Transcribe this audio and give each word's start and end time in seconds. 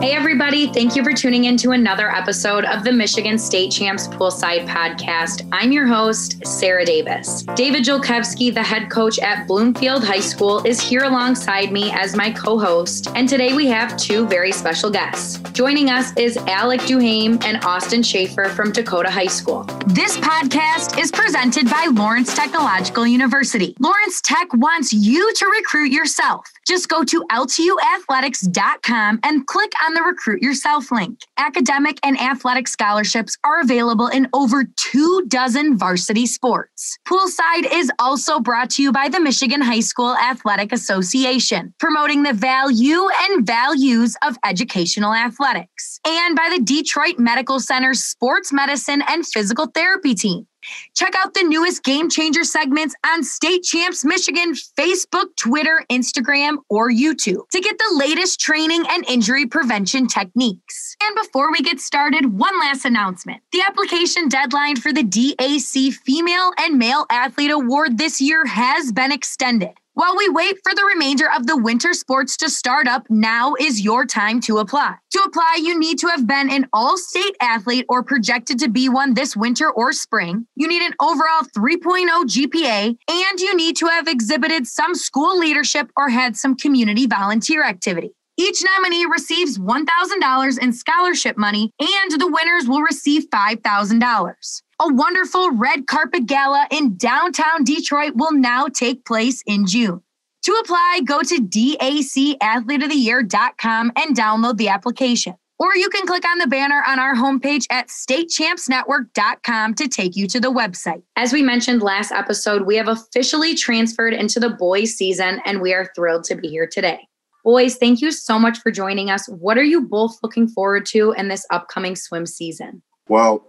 Hey, 0.00 0.14
everybody. 0.40 0.72
Thank 0.72 0.94
you 0.94 1.02
for 1.02 1.12
tuning 1.12 1.46
in 1.46 1.56
to 1.56 1.72
another 1.72 2.14
episode 2.14 2.64
of 2.64 2.84
the 2.84 2.92
Michigan 2.92 3.38
State 3.38 3.72
Champs 3.72 4.06
Poolside 4.06 4.68
Podcast. 4.68 5.48
I'm 5.50 5.72
your 5.72 5.84
host, 5.84 6.46
Sarah 6.46 6.84
Davis. 6.84 7.42
David 7.56 7.82
Jolkowski, 7.82 8.54
the 8.54 8.62
head 8.62 8.88
coach 8.88 9.18
at 9.18 9.48
Bloomfield 9.48 10.04
High 10.04 10.20
School, 10.20 10.64
is 10.64 10.80
here 10.80 11.02
alongside 11.02 11.72
me 11.72 11.90
as 11.90 12.14
my 12.14 12.30
co 12.30 12.56
host. 12.56 13.08
And 13.16 13.28
today 13.28 13.52
we 13.52 13.66
have 13.66 13.96
two 13.96 14.28
very 14.28 14.52
special 14.52 14.90
guests. 14.90 15.38
Joining 15.54 15.90
us 15.90 16.16
is 16.16 16.36
Alec 16.36 16.82
Duhame 16.82 17.42
and 17.44 17.64
Austin 17.64 18.04
Schaefer 18.04 18.44
from 18.44 18.70
Dakota 18.70 19.10
High 19.10 19.26
School. 19.26 19.64
This 19.88 20.18
podcast 20.18 21.00
is 21.00 21.10
presented 21.10 21.68
by 21.68 21.88
Lawrence 21.92 22.32
Technological 22.36 23.08
University. 23.08 23.74
Lawrence 23.80 24.20
Tech 24.20 24.46
wants 24.54 24.92
you 24.92 25.34
to 25.34 25.46
recruit 25.46 25.90
yourself. 25.90 26.46
Just 26.64 26.88
go 26.88 27.02
to 27.02 27.24
ltuathletics.com 27.32 29.20
and 29.24 29.46
click 29.46 29.72
on 29.84 29.94
the 29.94 30.02
Recruit 30.02 30.27
Yourself 30.36 30.90
link. 30.90 31.20
Academic 31.38 32.00
and 32.02 32.20
athletic 32.20 32.66
scholarships 32.66 33.36
are 33.44 33.60
available 33.60 34.08
in 34.08 34.28
over 34.32 34.64
two 34.76 35.24
dozen 35.28 35.78
varsity 35.78 36.26
sports. 36.26 36.98
Poolside 37.06 37.72
is 37.72 37.90
also 38.00 38.40
brought 38.40 38.70
to 38.70 38.82
you 38.82 38.90
by 38.90 39.08
the 39.08 39.20
Michigan 39.20 39.60
High 39.60 39.80
School 39.80 40.16
Athletic 40.16 40.72
Association, 40.72 41.72
promoting 41.78 42.24
the 42.24 42.32
value 42.32 43.08
and 43.22 43.46
values 43.46 44.16
of 44.26 44.36
educational 44.44 45.14
athletics, 45.14 46.00
and 46.04 46.34
by 46.34 46.52
the 46.52 46.62
Detroit 46.62 47.18
Medical 47.18 47.60
Center's 47.60 48.02
Sports 48.02 48.52
Medicine 48.52 49.02
and 49.08 49.24
Physical 49.24 49.66
Therapy 49.66 50.16
team. 50.16 50.47
Check 50.94 51.14
out 51.16 51.34
the 51.34 51.42
newest 51.42 51.82
Game 51.84 52.08
Changer 52.10 52.44
segments 52.44 52.94
on 53.06 53.22
State 53.22 53.62
Champs 53.62 54.04
Michigan, 54.04 54.54
Facebook, 54.78 55.36
Twitter, 55.36 55.84
Instagram, 55.90 56.58
or 56.68 56.90
YouTube 56.90 57.48
to 57.50 57.60
get 57.60 57.78
the 57.78 57.96
latest 57.98 58.40
training 58.40 58.84
and 58.88 59.04
injury 59.08 59.46
prevention 59.46 60.06
techniques. 60.06 60.96
And 61.02 61.16
before 61.16 61.52
we 61.52 61.58
get 61.58 61.80
started, 61.80 62.38
one 62.38 62.58
last 62.60 62.84
announcement. 62.84 63.42
The 63.52 63.62
application 63.66 64.28
deadline 64.28 64.76
for 64.76 64.92
the 64.92 65.04
DAC 65.04 65.92
Female 65.94 66.52
and 66.58 66.78
Male 66.78 67.06
Athlete 67.10 67.50
Award 67.50 67.98
this 67.98 68.20
year 68.20 68.44
has 68.46 68.92
been 68.92 69.12
extended. 69.12 69.72
While 69.98 70.16
we 70.16 70.28
wait 70.28 70.58
for 70.62 70.72
the 70.76 70.84
remainder 70.84 71.28
of 71.34 71.48
the 71.48 71.56
winter 71.56 71.92
sports 71.92 72.36
to 72.36 72.48
start 72.48 72.86
up, 72.86 73.10
now 73.10 73.56
is 73.58 73.80
your 73.80 74.06
time 74.06 74.40
to 74.42 74.58
apply. 74.58 74.94
To 75.10 75.22
apply, 75.26 75.58
you 75.60 75.76
need 75.76 75.98
to 75.98 76.06
have 76.06 76.24
been 76.24 76.48
an 76.52 76.68
all 76.72 76.96
state 76.96 77.36
athlete 77.42 77.84
or 77.88 78.04
projected 78.04 78.60
to 78.60 78.68
be 78.68 78.88
one 78.88 79.14
this 79.14 79.36
winter 79.36 79.72
or 79.72 79.92
spring. 79.92 80.46
You 80.54 80.68
need 80.68 80.82
an 80.82 80.94
overall 81.00 81.42
3.0 81.52 82.06
GPA, 82.26 82.96
and 83.10 83.40
you 83.40 83.56
need 83.56 83.76
to 83.78 83.86
have 83.86 84.06
exhibited 84.06 84.68
some 84.68 84.94
school 84.94 85.36
leadership 85.36 85.90
or 85.96 86.10
had 86.10 86.36
some 86.36 86.54
community 86.54 87.08
volunteer 87.08 87.64
activity. 87.64 88.12
Each 88.36 88.62
nominee 88.62 89.04
receives 89.04 89.58
$1,000 89.58 90.62
in 90.62 90.72
scholarship 90.74 91.36
money, 91.36 91.72
and 91.80 92.12
the 92.12 92.28
winners 92.28 92.68
will 92.68 92.82
receive 92.82 93.28
$5,000. 93.30 94.62
A 94.80 94.92
wonderful 94.92 95.50
red 95.50 95.88
carpet 95.88 96.26
gala 96.26 96.68
in 96.70 96.96
downtown 96.96 97.64
Detroit 97.64 98.12
will 98.14 98.30
now 98.30 98.68
take 98.68 99.04
place 99.04 99.42
in 99.44 99.66
June. 99.66 100.00
To 100.42 100.52
apply, 100.52 101.00
go 101.04 101.20
to 101.20 101.34
dacathleteoftheyear.com 101.34 103.92
and 103.96 104.16
download 104.16 104.56
the 104.56 104.68
application. 104.68 105.34
Or 105.58 105.74
you 105.74 105.88
can 105.88 106.06
click 106.06 106.24
on 106.24 106.38
the 106.38 106.46
banner 106.46 106.84
on 106.86 107.00
our 107.00 107.16
homepage 107.16 107.66
at 107.70 107.88
statechampsnetwork.com 107.88 109.74
to 109.74 109.88
take 109.88 110.14
you 110.14 110.28
to 110.28 110.38
the 110.38 110.52
website. 110.52 111.02
As 111.16 111.32
we 111.32 111.42
mentioned 111.42 111.82
last 111.82 112.12
episode, 112.12 112.62
we 112.62 112.76
have 112.76 112.86
officially 112.86 113.56
transferred 113.56 114.14
into 114.14 114.38
the 114.38 114.50
boys 114.50 114.94
season 114.94 115.40
and 115.44 115.60
we 115.60 115.74
are 115.74 115.90
thrilled 115.96 116.22
to 116.24 116.36
be 116.36 116.46
here 116.46 116.68
today. 116.70 117.08
Boys, 117.42 117.74
thank 117.74 118.00
you 118.00 118.12
so 118.12 118.38
much 118.38 118.60
for 118.60 118.70
joining 118.70 119.10
us. 119.10 119.28
What 119.28 119.58
are 119.58 119.64
you 119.64 119.80
both 119.80 120.18
looking 120.22 120.46
forward 120.46 120.86
to 120.86 121.10
in 121.18 121.26
this 121.26 121.44
upcoming 121.50 121.96
swim 121.96 122.26
season? 122.26 122.80
Well, 123.08 123.44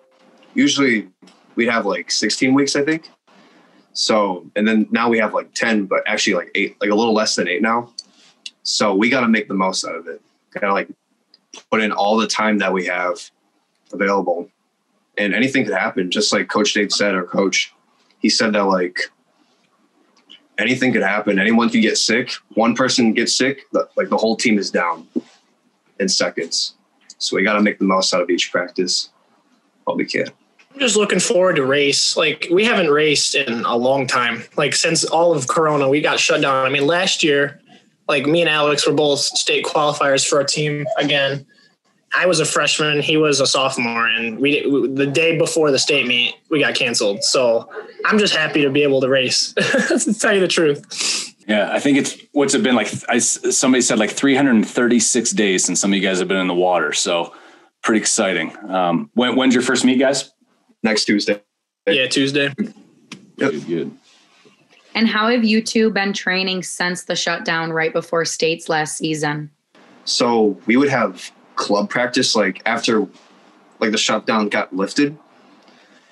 usually 0.59 1.07
we'd 1.55 1.69
have 1.69 1.85
like 1.85 2.11
16 2.11 2.53
weeks, 2.53 2.75
I 2.75 2.83
think. 2.83 3.09
So, 3.93 4.45
and 4.55 4.67
then 4.67 4.87
now 4.91 5.09
we 5.09 5.17
have 5.19 5.33
like 5.33 5.53
10, 5.53 5.85
but 5.85 6.03
actually 6.05 6.35
like 6.35 6.51
eight, 6.55 6.75
like 6.81 6.89
a 6.89 6.95
little 6.95 7.13
less 7.13 7.35
than 7.35 7.47
eight 7.47 7.61
now. 7.61 7.93
So 8.63 8.93
we 8.93 9.09
got 9.09 9.21
to 9.21 9.27
make 9.27 9.47
the 9.47 9.53
most 9.53 9.85
out 9.85 9.95
of 9.95 10.07
it. 10.07 10.21
Got 10.51 10.67
to 10.67 10.73
like 10.73 10.89
put 11.71 11.81
in 11.81 11.91
all 11.91 12.17
the 12.17 12.27
time 12.27 12.57
that 12.59 12.71
we 12.71 12.85
have 12.85 13.17
available. 13.91 14.49
And 15.17 15.33
anything 15.33 15.63
could 15.63 15.73
happen, 15.73 16.11
just 16.11 16.31
like 16.31 16.49
Coach 16.49 16.73
Dave 16.73 16.91
said, 16.91 17.15
or 17.15 17.23
Coach, 17.23 17.73
he 18.19 18.29
said 18.29 18.53
that 18.53 18.65
like 18.65 18.99
anything 20.57 20.93
could 20.93 21.01
happen. 21.01 21.39
Anyone 21.39 21.69
could 21.69 21.81
get 21.81 21.97
sick. 21.97 22.31
One 22.53 22.75
person 22.75 23.13
gets 23.13 23.33
sick, 23.33 23.63
like 23.95 24.09
the 24.09 24.17
whole 24.17 24.35
team 24.35 24.59
is 24.59 24.69
down 24.69 25.07
in 25.99 26.09
seconds. 26.09 26.75
So 27.17 27.35
we 27.35 27.43
got 27.43 27.53
to 27.53 27.61
make 27.61 27.79
the 27.79 27.85
most 27.85 28.13
out 28.13 28.21
of 28.21 28.29
each 28.29 28.51
practice 28.51 29.09
while 29.83 29.97
we 29.97 30.05
can. 30.05 30.27
Just 30.79 30.95
looking 30.95 31.19
forward 31.19 31.57
to 31.57 31.65
race. 31.65 32.15
Like 32.15 32.47
we 32.51 32.63
haven't 32.63 32.89
raced 32.89 33.35
in 33.35 33.65
a 33.65 33.75
long 33.75 34.07
time. 34.07 34.43
Like 34.55 34.73
since 34.73 35.03
all 35.03 35.33
of 35.33 35.47
Corona, 35.47 35.89
we 35.89 36.01
got 36.01 36.19
shut 36.19 36.41
down. 36.41 36.65
I 36.65 36.69
mean, 36.69 36.87
last 36.87 37.23
year, 37.23 37.59
like 38.07 38.25
me 38.25 38.41
and 38.41 38.49
Alex 38.49 38.87
were 38.87 38.93
both 38.93 39.19
state 39.19 39.65
qualifiers 39.65 40.27
for 40.27 40.39
our 40.39 40.43
team 40.43 40.85
again. 40.97 41.45
I 42.11 42.25
was 42.25 42.39
a 42.39 42.45
freshman, 42.45 43.01
he 43.01 43.17
was 43.17 43.39
a 43.39 43.45
sophomore, 43.45 44.07
and 44.07 44.39
we 44.39 44.61
the 44.93 45.05
day 45.05 45.37
before 45.37 45.69
the 45.69 45.77
state 45.77 46.07
meet, 46.07 46.33
we 46.49 46.59
got 46.59 46.73
canceled. 46.73 47.23
So 47.23 47.69
I'm 48.05 48.17
just 48.17 48.35
happy 48.35 48.63
to 48.63 48.69
be 48.71 48.81
able 48.81 48.99
to 49.01 49.09
race. 49.09 49.53
to 49.53 50.13
tell 50.19 50.33
you 50.33 50.39
the 50.39 50.47
truth. 50.47 51.35
Yeah, 51.47 51.71
I 51.71 51.79
think 51.79 51.97
it's 51.97 52.17
what's 52.31 52.53
it 52.53 52.63
been 52.63 52.75
like? 52.75 52.91
I, 53.09 53.19
somebody 53.19 53.81
said 53.81 53.99
like 53.99 54.11
336 54.11 55.31
days 55.31 55.65
since 55.65 55.79
some 55.79 55.91
of 55.91 55.95
you 55.95 56.01
guys 56.01 56.19
have 56.19 56.27
been 56.27 56.37
in 56.37 56.47
the 56.47 56.55
water. 56.55 56.93
So 56.93 57.33
pretty 57.83 57.99
exciting. 57.99 58.55
Um, 58.67 59.09
when, 59.13 59.35
when's 59.35 59.53
your 59.53 59.63
first 59.63 59.85
meet, 59.85 59.99
guys? 59.99 60.31
Next 60.83 61.05
Tuesday. 61.05 61.41
Yeah, 61.87 62.07
Tuesday. 62.07 62.53
Yep. 62.57 62.73
Good, 63.37 63.67
good. 63.67 63.97
And 64.95 65.07
how 65.07 65.29
have 65.29 65.43
you 65.43 65.61
two 65.61 65.91
been 65.91 66.13
training 66.13 66.63
since 66.63 67.03
the 67.03 67.15
shutdown 67.15 67.71
right 67.71 67.93
before 67.93 68.25
states 68.25 68.69
last 68.69 68.97
season? 68.97 69.51
So 70.05 70.59
we 70.65 70.77
would 70.77 70.89
have 70.89 71.31
club 71.55 71.89
practice 71.89 72.35
like 72.35 72.61
after 72.65 73.05
like 73.79 73.91
the 73.91 73.97
shutdown 73.97 74.49
got 74.49 74.75
lifted. 74.75 75.17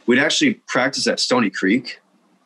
We'd 0.05 0.19
actually 0.19 0.55
practice 0.67 1.07
at 1.07 1.19
Stony 1.19 1.49
Creek 1.49 1.99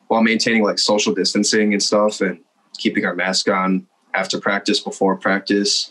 while 0.08 0.22
maintaining 0.22 0.62
like 0.62 0.78
social 0.78 1.14
distancing 1.14 1.72
and 1.72 1.82
stuff 1.82 2.20
and 2.20 2.40
keeping 2.78 3.04
our 3.04 3.14
mask 3.14 3.48
on 3.48 3.86
after 4.14 4.40
practice, 4.40 4.80
before 4.80 5.16
practice. 5.16 5.88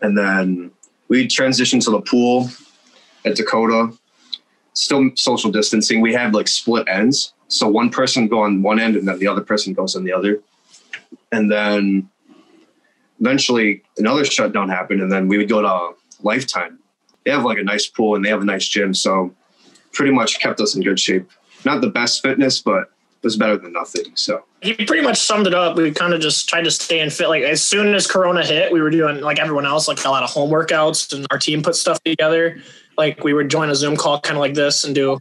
And 0.00 0.16
then 0.16 0.70
we 1.08 1.26
transitioned 1.26 1.84
to 1.84 1.90
the 1.90 2.00
pool 2.00 2.48
at 3.24 3.36
Dakota, 3.36 3.92
still 4.74 5.10
social 5.14 5.50
distancing. 5.50 6.00
We 6.00 6.12
had 6.12 6.34
like 6.34 6.48
split 6.48 6.88
ends. 6.88 7.32
So 7.48 7.68
one 7.68 7.90
person 7.90 8.28
go 8.28 8.40
on 8.40 8.62
one 8.62 8.78
end 8.78 8.96
and 8.96 9.06
then 9.06 9.18
the 9.18 9.26
other 9.26 9.40
person 9.40 9.72
goes 9.72 9.96
on 9.96 10.04
the 10.04 10.12
other. 10.12 10.40
And 11.32 11.50
then 11.50 12.08
eventually 13.20 13.82
another 13.98 14.24
shutdown 14.24 14.68
happened 14.68 15.02
and 15.02 15.10
then 15.10 15.28
we 15.28 15.38
would 15.38 15.48
go 15.48 15.60
to 15.62 15.96
Lifetime. 16.22 16.78
They 17.24 17.30
have 17.30 17.44
like 17.44 17.58
a 17.58 17.62
nice 17.62 17.86
pool 17.86 18.14
and 18.14 18.24
they 18.24 18.28
have 18.30 18.42
a 18.42 18.44
nice 18.44 18.66
gym. 18.66 18.94
So 18.94 19.34
pretty 19.92 20.12
much 20.12 20.40
kept 20.40 20.60
us 20.60 20.74
in 20.74 20.82
good 20.82 20.98
shape. 20.98 21.28
Not 21.64 21.80
the 21.80 21.90
best 21.90 22.22
fitness, 22.22 22.60
but 22.60 22.82
it 23.22 23.24
was 23.24 23.36
better 23.36 23.56
than 23.56 23.72
nothing. 23.72 24.12
So 24.14 24.44
he 24.62 24.74
pretty 24.74 25.02
much 25.02 25.20
summed 25.20 25.46
it 25.46 25.54
up. 25.54 25.76
We 25.76 25.90
kind 25.90 26.14
of 26.14 26.20
just 26.20 26.48
tried 26.48 26.64
to 26.64 26.70
stay 26.70 27.00
in 27.00 27.10
fit. 27.10 27.28
Like 27.28 27.42
as 27.42 27.62
soon 27.62 27.94
as 27.94 28.06
Corona 28.06 28.44
hit, 28.44 28.72
we 28.72 28.80
were 28.80 28.90
doing 28.90 29.20
like 29.20 29.38
everyone 29.38 29.66
else, 29.66 29.88
like 29.88 30.02
a 30.04 30.08
lot 30.08 30.22
of 30.22 30.30
home 30.30 30.50
workouts, 30.50 31.12
and 31.14 31.26
our 31.30 31.38
team 31.38 31.62
put 31.62 31.74
stuff 31.76 32.02
together. 32.02 32.60
Like 33.00 33.24
we 33.24 33.32
would 33.32 33.48
join 33.48 33.70
a 33.70 33.74
Zoom 33.74 33.96
call, 33.96 34.20
kind 34.20 34.36
of 34.36 34.40
like 34.40 34.54
this, 34.54 34.84
and 34.84 34.94
do 34.94 35.18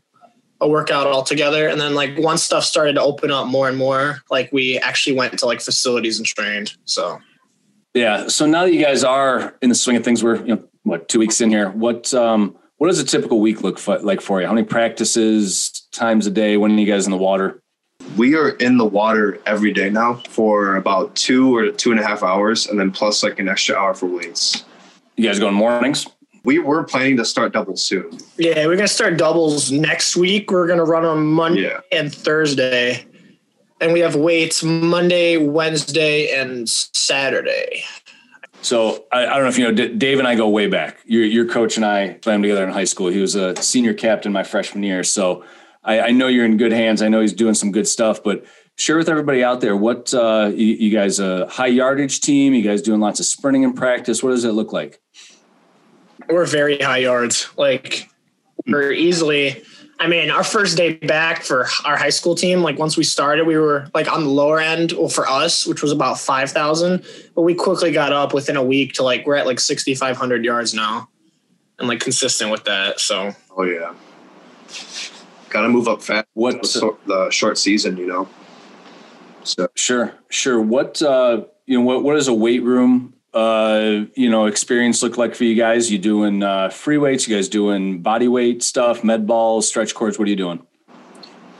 a 0.62 0.68
workout 0.68 1.08
all 1.08 1.24
together. 1.24 1.70
And 1.70 1.80
then 1.80 1.96
like 1.96 2.18
once 2.18 2.44
stuff 2.44 2.66
started 2.66 2.94
to 2.94 3.02
open 3.02 3.32
up 3.32 3.48
more 3.48 3.70
and 3.70 3.78
more, 3.78 4.22
like 4.30 4.52
we 4.52 4.78
actually 4.80 5.16
went 5.16 5.40
to 5.40 5.46
like 5.46 5.62
facilities 5.62 6.18
and 6.18 6.26
trained. 6.26 6.74
So 6.84 7.20
yeah. 7.94 8.28
So 8.28 8.46
now 8.46 8.66
that 8.66 8.74
you 8.74 8.84
guys 8.84 9.04
are 9.04 9.56
in 9.62 9.70
the 9.70 9.76
swing 9.76 9.96
of 9.96 10.04
things, 10.04 10.24
we're 10.24 10.38
you 10.46 10.56
know 10.56 10.64
what 10.84 11.08
two 11.08 11.20
weeks 11.20 11.40
in 11.40 11.50
here. 11.50 11.70
What 11.70 12.14
um 12.14 12.58
what 12.78 12.88
does 12.88 13.00
a 13.00 13.06
typical 13.06 13.40
week 13.40 13.62
look 13.62 13.86
like 13.88 14.22
for 14.22 14.42
you? 14.42 14.48
How 14.48 14.54
many 14.54 14.68
practices, 14.68 15.88
times 15.92 16.28
a 16.28 16.32
day? 16.32 16.58
When 16.58 16.72
are 16.72 16.80
you 16.80 16.86
guys 16.86 17.06
in 17.06 17.12
the 17.12 17.18
water? 17.18 17.62
we 18.18 18.36
are 18.36 18.50
in 18.50 18.78
the 18.78 18.86
water 18.86 19.40
every 19.46 19.72
day 19.72 19.90
now 19.90 20.16
for 20.30 20.76
about 20.76 21.16
two 21.16 21.56
or 21.56 21.72
two 21.72 21.92
and 21.92 22.00
a 22.00 22.04
half 22.04 22.24
hours, 22.24 22.68
and 22.68 22.80
then 22.80 22.92
plus 22.92 23.24
like 23.24 23.40
an 23.40 23.48
extra 23.48 23.76
hour 23.76 23.94
for 23.94 24.08
weights. 24.08 24.66
You 25.16 25.26
guys 25.28 25.40
going 25.40 25.54
mornings? 25.54 26.08
We 26.44 26.60
were 26.60 26.84
planning 26.84 27.18
to 27.18 27.26
start 27.26 27.54
doubles 27.54 27.86
soon. 27.86 28.18
Yeah, 28.38 28.66
we're 28.66 28.76
gonna 28.76 28.88
start 28.88 29.18
doubles 29.18 29.72
next 29.72 30.16
week. 30.16 30.52
We're 30.52 30.68
gonna 30.68 30.86
run 30.86 31.06
on 31.06 31.26
Monday 31.26 31.64
yeah. 31.64 31.82
and 31.92 32.14
Thursday, 32.14 33.06
and 33.82 33.94
we 33.94 34.00
have 34.00 34.16
weights 34.16 34.64
Monday, 34.64 35.38
Wednesday, 35.38 36.34
and 36.40 36.68
Saturday. 36.68 37.84
So 38.62 39.06
I, 39.12 39.26
I, 39.26 39.34
don't 39.36 39.44
know 39.44 39.48
if 39.48 39.58
you 39.58 39.72
know, 39.72 39.88
Dave 39.88 40.20
and 40.20 40.28
I 40.28 40.36
go 40.36 40.50
way 40.50 40.68
back. 40.68 40.98
Your, 41.06 41.24
your 41.24 41.46
coach 41.46 41.78
and 41.78 41.86
I 41.86 42.14
played 42.16 42.42
together 42.42 42.66
in 42.66 42.72
high 42.72 42.84
school. 42.84 43.08
He 43.08 43.22
was 43.22 43.36
a 43.36 43.56
senior 43.56 43.94
captain 43.94 44.34
my 44.34 44.44
freshman 44.44 44.84
year. 44.84 45.04
So 45.04 45.46
I, 45.84 46.02
I, 46.02 46.12
know 46.12 46.28
you're 46.28 46.46
in 46.46 46.58
good 46.58 46.74
hands. 46.74 47.02
I 47.02 47.08
know 47.08 47.22
he's 47.22 47.34
doing 47.34 47.54
some 47.54 47.72
good 47.72 47.88
stuff, 47.88 48.22
but 48.22 48.46
share 48.76 48.98
with 48.98 49.08
everybody 49.08 49.44
out 49.44 49.62
there 49.62 49.78
what 49.78 50.14
uh, 50.14 50.52
you, 50.54 50.66
you, 50.66 50.92
guys 50.92 51.20
a 51.20 51.48
high 51.48 51.68
yardage 51.68 52.20
team. 52.20 52.54
You 52.54 52.62
guys 52.62 52.82
doing 52.82 53.00
lots 53.00 53.20
of 53.20 53.26
sprinting 53.26 53.64
in 53.64 53.74
practice. 53.74 54.22
What 54.22 54.32
does 54.32 54.44
it 54.44 54.52
look 54.52 54.74
like? 54.74 55.00
We're 56.30 56.46
very 56.46 56.80
high 56.80 57.00
yards. 57.00 57.50
Like 57.58 58.10
we're 58.68 58.92
easily. 58.92 59.64
I 60.02 60.08
mean, 60.08 60.32
our 60.32 60.46
first 60.46 60.78
day 60.78 60.94
back 60.94 61.44
for 61.44 61.68
our 61.84 61.98
high 61.98 62.10
school 62.10 62.34
team, 62.34 62.62
like 62.62 62.80
once 62.80 62.96
we 62.96 63.04
started, 63.04 63.46
we 63.46 63.58
were 63.58 63.90
like 63.94 64.10
on 64.10 64.24
the 64.24 64.30
lower 64.30 64.62
end 64.62 64.94
well, 64.94 65.10
for 65.10 65.28
us, 65.28 65.68
which 65.68 65.82
was 65.82 65.92
about 65.92 66.18
5,000. 66.18 67.04
But 67.36 67.42
we 67.42 67.54
quickly 67.54 67.92
got 67.92 68.14
up 68.14 68.34
within 68.34 68.56
a 68.56 68.64
week 68.64 68.94
to 68.94 69.04
like, 69.04 69.28
we're 69.28 69.36
at 69.36 69.46
like 69.46 69.60
6,500 69.60 70.46
yards 70.46 70.74
now 70.74 71.10
and 71.80 71.90
like 71.90 72.00
consistent 72.00 72.50
with 72.50 72.64
that. 72.64 73.02
So, 73.02 73.36
Oh 73.58 73.64
yeah. 73.64 73.94
Got 75.50 75.64
to 75.64 75.70
move 75.70 75.90
up 75.90 76.02
fast. 76.02 76.28
What- 76.34 76.62
the, 76.62 76.96
the 77.06 77.30
short 77.30 77.58
season, 77.58 77.98
you 77.98 78.08
know. 78.08 78.30
So 79.44 79.68
Sure, 79.76 80.14
sure. 80.30 80.62
What 80.62 81.02
uh, 81.02 81.44
you 81.66 81.78
know, 81.78 81.84
what 81.84 82.04
what 82.04 82.14
does 82.14 82.28
a 82.28 82.34
weight 82.34 82.64
room 82.64 83.14
uh, 83.34 84.06
you 84.16 84.30
know 84.30 84.46
experience 84.46 85.04
look 85.04 85.18
like 85.18 85.36
for 85.36 85.44
you 85.44 85.56
guys? 85.56 85.92
You 85.92 86.00
doing 86.00 86.44
uh, 86.44 86.70
free 86.70 86.98
weights? 86.98 87.28
You 87.28 87.36
guys 87.36 87.50
doing 87.50 88.02
body 88.02 88.28
weight 88.28 88.64
stuff, 88.64 89.04
med 89.04 89.28
balls, 89.28 89.68
stretch 89.68 89.94
cords? 89.94 90.18
What 90.18 90.28
are 90.28 90.32
you 90.32 90.36
doing? 90.36 90.66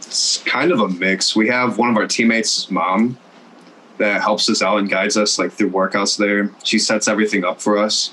it's 0.10 0.40
kind 0.40 0.72
of 0.72 0.80
a 0.80 0.90
mix. 0.90 1.36
We 1.36 1.48
have 1.50 1.78
one 1.78 1.92
of 1.92 1.96
our 1.96 2.08
teammates' 2.08 2.72
mom 2.72 3.16
that 4.00 4.24
helps 4.24 4.50
us 4.50 4.64
out 4.64 4.80
and 4.80 4.90
guides 4.90 5.18
us 5.18 5.38
like 5.38 5.52
through 5.52 5.70
workouts 5.70 6.18
there. 6.18 6.52
She 6.64 6.80
sets 6.80 7.08
everything 7.08 7.44
up 7.44 7.62
for 7.62 7.78
us. 7.78 8.12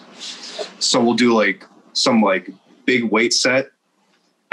So 0.78 1.02
we'll 1.02 1.14
do 1.14 1.32
like 1.32 1.64
some 1.94 2.20
like 2.20 2.50
big 2.84 3.04
weight 3.04 3.32
set 3.32 3.70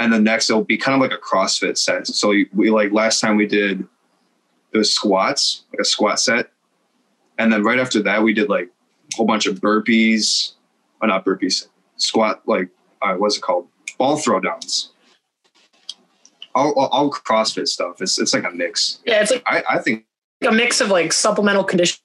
and 0.00 0.10
then 0.10 0.24
next 0.24 0.48
it'll 0.48 0.64
be 0.64 0.78
kind 0.78 0.94
of 0.94 1.02
like 1.02 1.16
a 1.16 1.22
CrossFit 1.22 1.76
set. 1.76 2.06
So 2.06 2.30
we, 2.30 2.48
we 2.54 2.70
like 2.70 2.92
last 2.92 3.20
time 3.20 3.36
we 3.36 3.46
did 3.46 3.86
it 4.72 4.78
was 4.78 4.94
squats, 4.94 5.64
like 5.72 5.80
a 5.80 5.84
squat 5.84 6.18
set. 6.18 6.50
And 7.38 7.52
then 7.52 7.62
right 7.62 7.78
after 7.78 8.02
that 8.04 8.22
we 8.22 8.32
did 8.32 8.48
like 8.48 8.70
whole 9.14 9.26
bunch 9.26 9.46
of 9.46 9.60
burpees, 9.60 10.52
or 11.00 11.08
not 11.08 11.24
burpees, 11.24 11.68
squat 11.96 12.42
like 12.46 12.68
uh, 13.02 13.14
what's 13.14 13.36
it 13.36 13.42
called? 13.42 13.68
Ball 13.98 14.16
throw 14.16 14.40
downs 14.40 14.90
all, 16.54 16.72
all, 16.74 16.86
all 16.88 17.10
CrossFit 17.10 17.68
stuff. 17.68 18.00
It's 18.00 18.18
it's 18.18 18.32
like 18.34 18.44
a 18.44 18.50
mix. 18.50 19.00
yeah, 19.04 19.20
it's 19.20 19.30
like 19.30 19.42
I, 19.46 19.62
I 19.70 19.78
think 19.78 20.04
a 20.46 20.52
mix 20.52 20.80
of 20.80 20.88
like 20.90 21.12
supplemental 21.12 21.64
condition. 21.64 21.98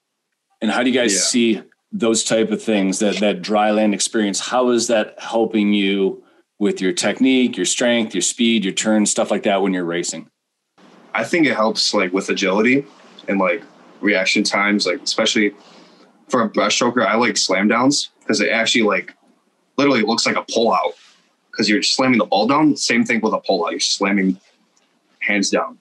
And 0.60 0.70
how 0.70 0.82
do 0.82 0.90
you 0.90 0.98
guys 0.98 1.14
Yeah. 1.14 1.20
see 1.20 1.62
those 1.92 2.22
type 2.24 2.50
of 2.50 2.62
things 2.62 2.98
that 2.98 3.16
that 3.16 3.42
dry 3.42 3.70
land 3.70 3.94
experience? 3.94 4.40
How 4.40 4.70
is 4.70 4.86
that 4.88 5.14
helping 5.18 5.72
you 5.72 6.22
with 6.58 6.80
your 6.80 6.92
technique, 6.92 7.56
your 7.56 7.66
strength, 7.66 8.14
your 8.14 8.22
speed, 8.22 8.64
your 8.64 8.74
turn, 8.74 9.06
stuff 9.06 9.30
like 9.30 9.44
that 9.44 9.62
when 9.62 9.72
you're 9.72 9.84
racing? 9.84 10.28
I 11.14 11.24
think 11.24 11.46
it 11.46 11.54
helps 11.54 11.92
like 11.94 12.12
with 12.12 12.28
agility 12.28 12.84
and 13.28 13.38
like 13.38 13.62
reaction 14.00 14.42
times, 14.42 14.86
like 14.86 15.02
especially 15.02 15.52
for 16.30 16.42
a 16.42 16.48
breaststroker. 16.48 17.06
I 17.06 17.16
like 17.16 17.36
slam 17.36 17.68
downs 17.68 18.10
because 18.20 18.40
it 18.40 18.50
actually 18.50 18.82
like 18.82 19.14
literally 19.76 20.02
looks 20.02 20.26
like 20.26 20.36
a 20.36 20.44
pull 20.52 20.72
out 20.72 20.94
because 21.50 21.68
you're 21.68 21.82
slamming 21.82 22.18
the 22.18 22.26
ball 22.26 22.46
down. 22.46 22.76
Same 22.76 23.04
thing 23.04 23.20
with 23.20 23.32
a 23.32 23.40
pull 23.40 23.66
out. 23.66 23.72
You're 23.72 23.80
slamming 23.80 24.38
hands 25.20 25.50
down. 25.50 25.78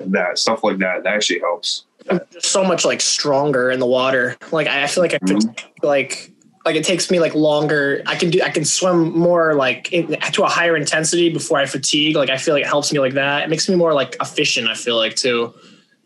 That 0.00 0.38
stuff 0.38 0.64
like 0.64 0.78
that, 0.78 1.04
that 1.04 1.14
actually 1.14 1.40
helps. 1.40 1.84
just 2.32 2.46
so 2.46 2.64
much 2.64 2.84
like 2.84 3.00
stronger 3.00 3.70
in 3.70 3.78
the 3.78 3.86
water. 3.86 4.36
Like 4.50 4.66
I 4.66 4.84
I 4.84 4.86
feel 4.86 5.02
like 5.02 5.14
I 5.14 5.18
feel 5.26 5.38
mm-hmm. 5.38 5.86
like 5.86 6.32
like 6.64 6.76
it 6.76 6.84
takes 6.84 7.10
me 7.10 7.20
like 7.20 7.34
longer. 7.34 8.02
I 8.06 8.16
can 8.16 8.30
do 8.30 8.40
I 8.42 8.50
can 8.50 8.64
swim 8.64 9.16
more 9.16 9.54
like 9.54 9.92
in, 9.92 10.18
to 10.32 10.44
a 10.44 10.48
higher 10.48 10.76
intensity 10.76 11.32
before 11.32 11.58
I 11.58 11.66
fatigue. 11.66 12.16
Like 12.16 12.30
I 12.30 12.38
feel 12.38 12.54
like 12.54 12.64
it 12.64 12.68
helps 12.68 12.92
me 12.92 12.98
like 12.98 13.14
that. 13.14 13.44
It 13.44 13.50
makes 13.50 13.68
me 13.68 13.76
more 13.76 13.94
like 13.94 14.16
efficient. 14.20 14.68
I 14.68 14.74
feel 14.74 14.96
like 14.96 15.14
too, 15.14 15.54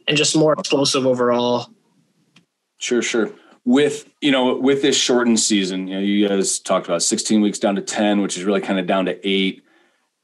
and 0.06 0.16
just 0.16 0.36
more 0.36 0.52
explosive 0.52 1.06
overall. 1.06 1.68
Sure, 2.78 3.02
sure. 3.02 3.30
With 3.64 4.10
you 4.20 4.30
know, 4.30 4.56
with 4.56 4.82
this 4.82 4.96
shortened 4.96 5.40
season, 5.40 5.88
you 5.88 5.94
know, 5.94 6.00
you 6.00 6.28
guys 6.28 6.58
talked 6.58 6.86
about 6.86 7.02
16 7.02 7.40
weeks 7.40 7.58
down 7.58 7.74
to 7.76 7.82
10, 7.82 8.22
which 8.22 8.36
is 8.36 8.44
really 8.44 8.60
kind 8.60 8.78
of 8.78 8.86
down 8.86 9.04
to 9.06 9.28
eight. 9.28 9.62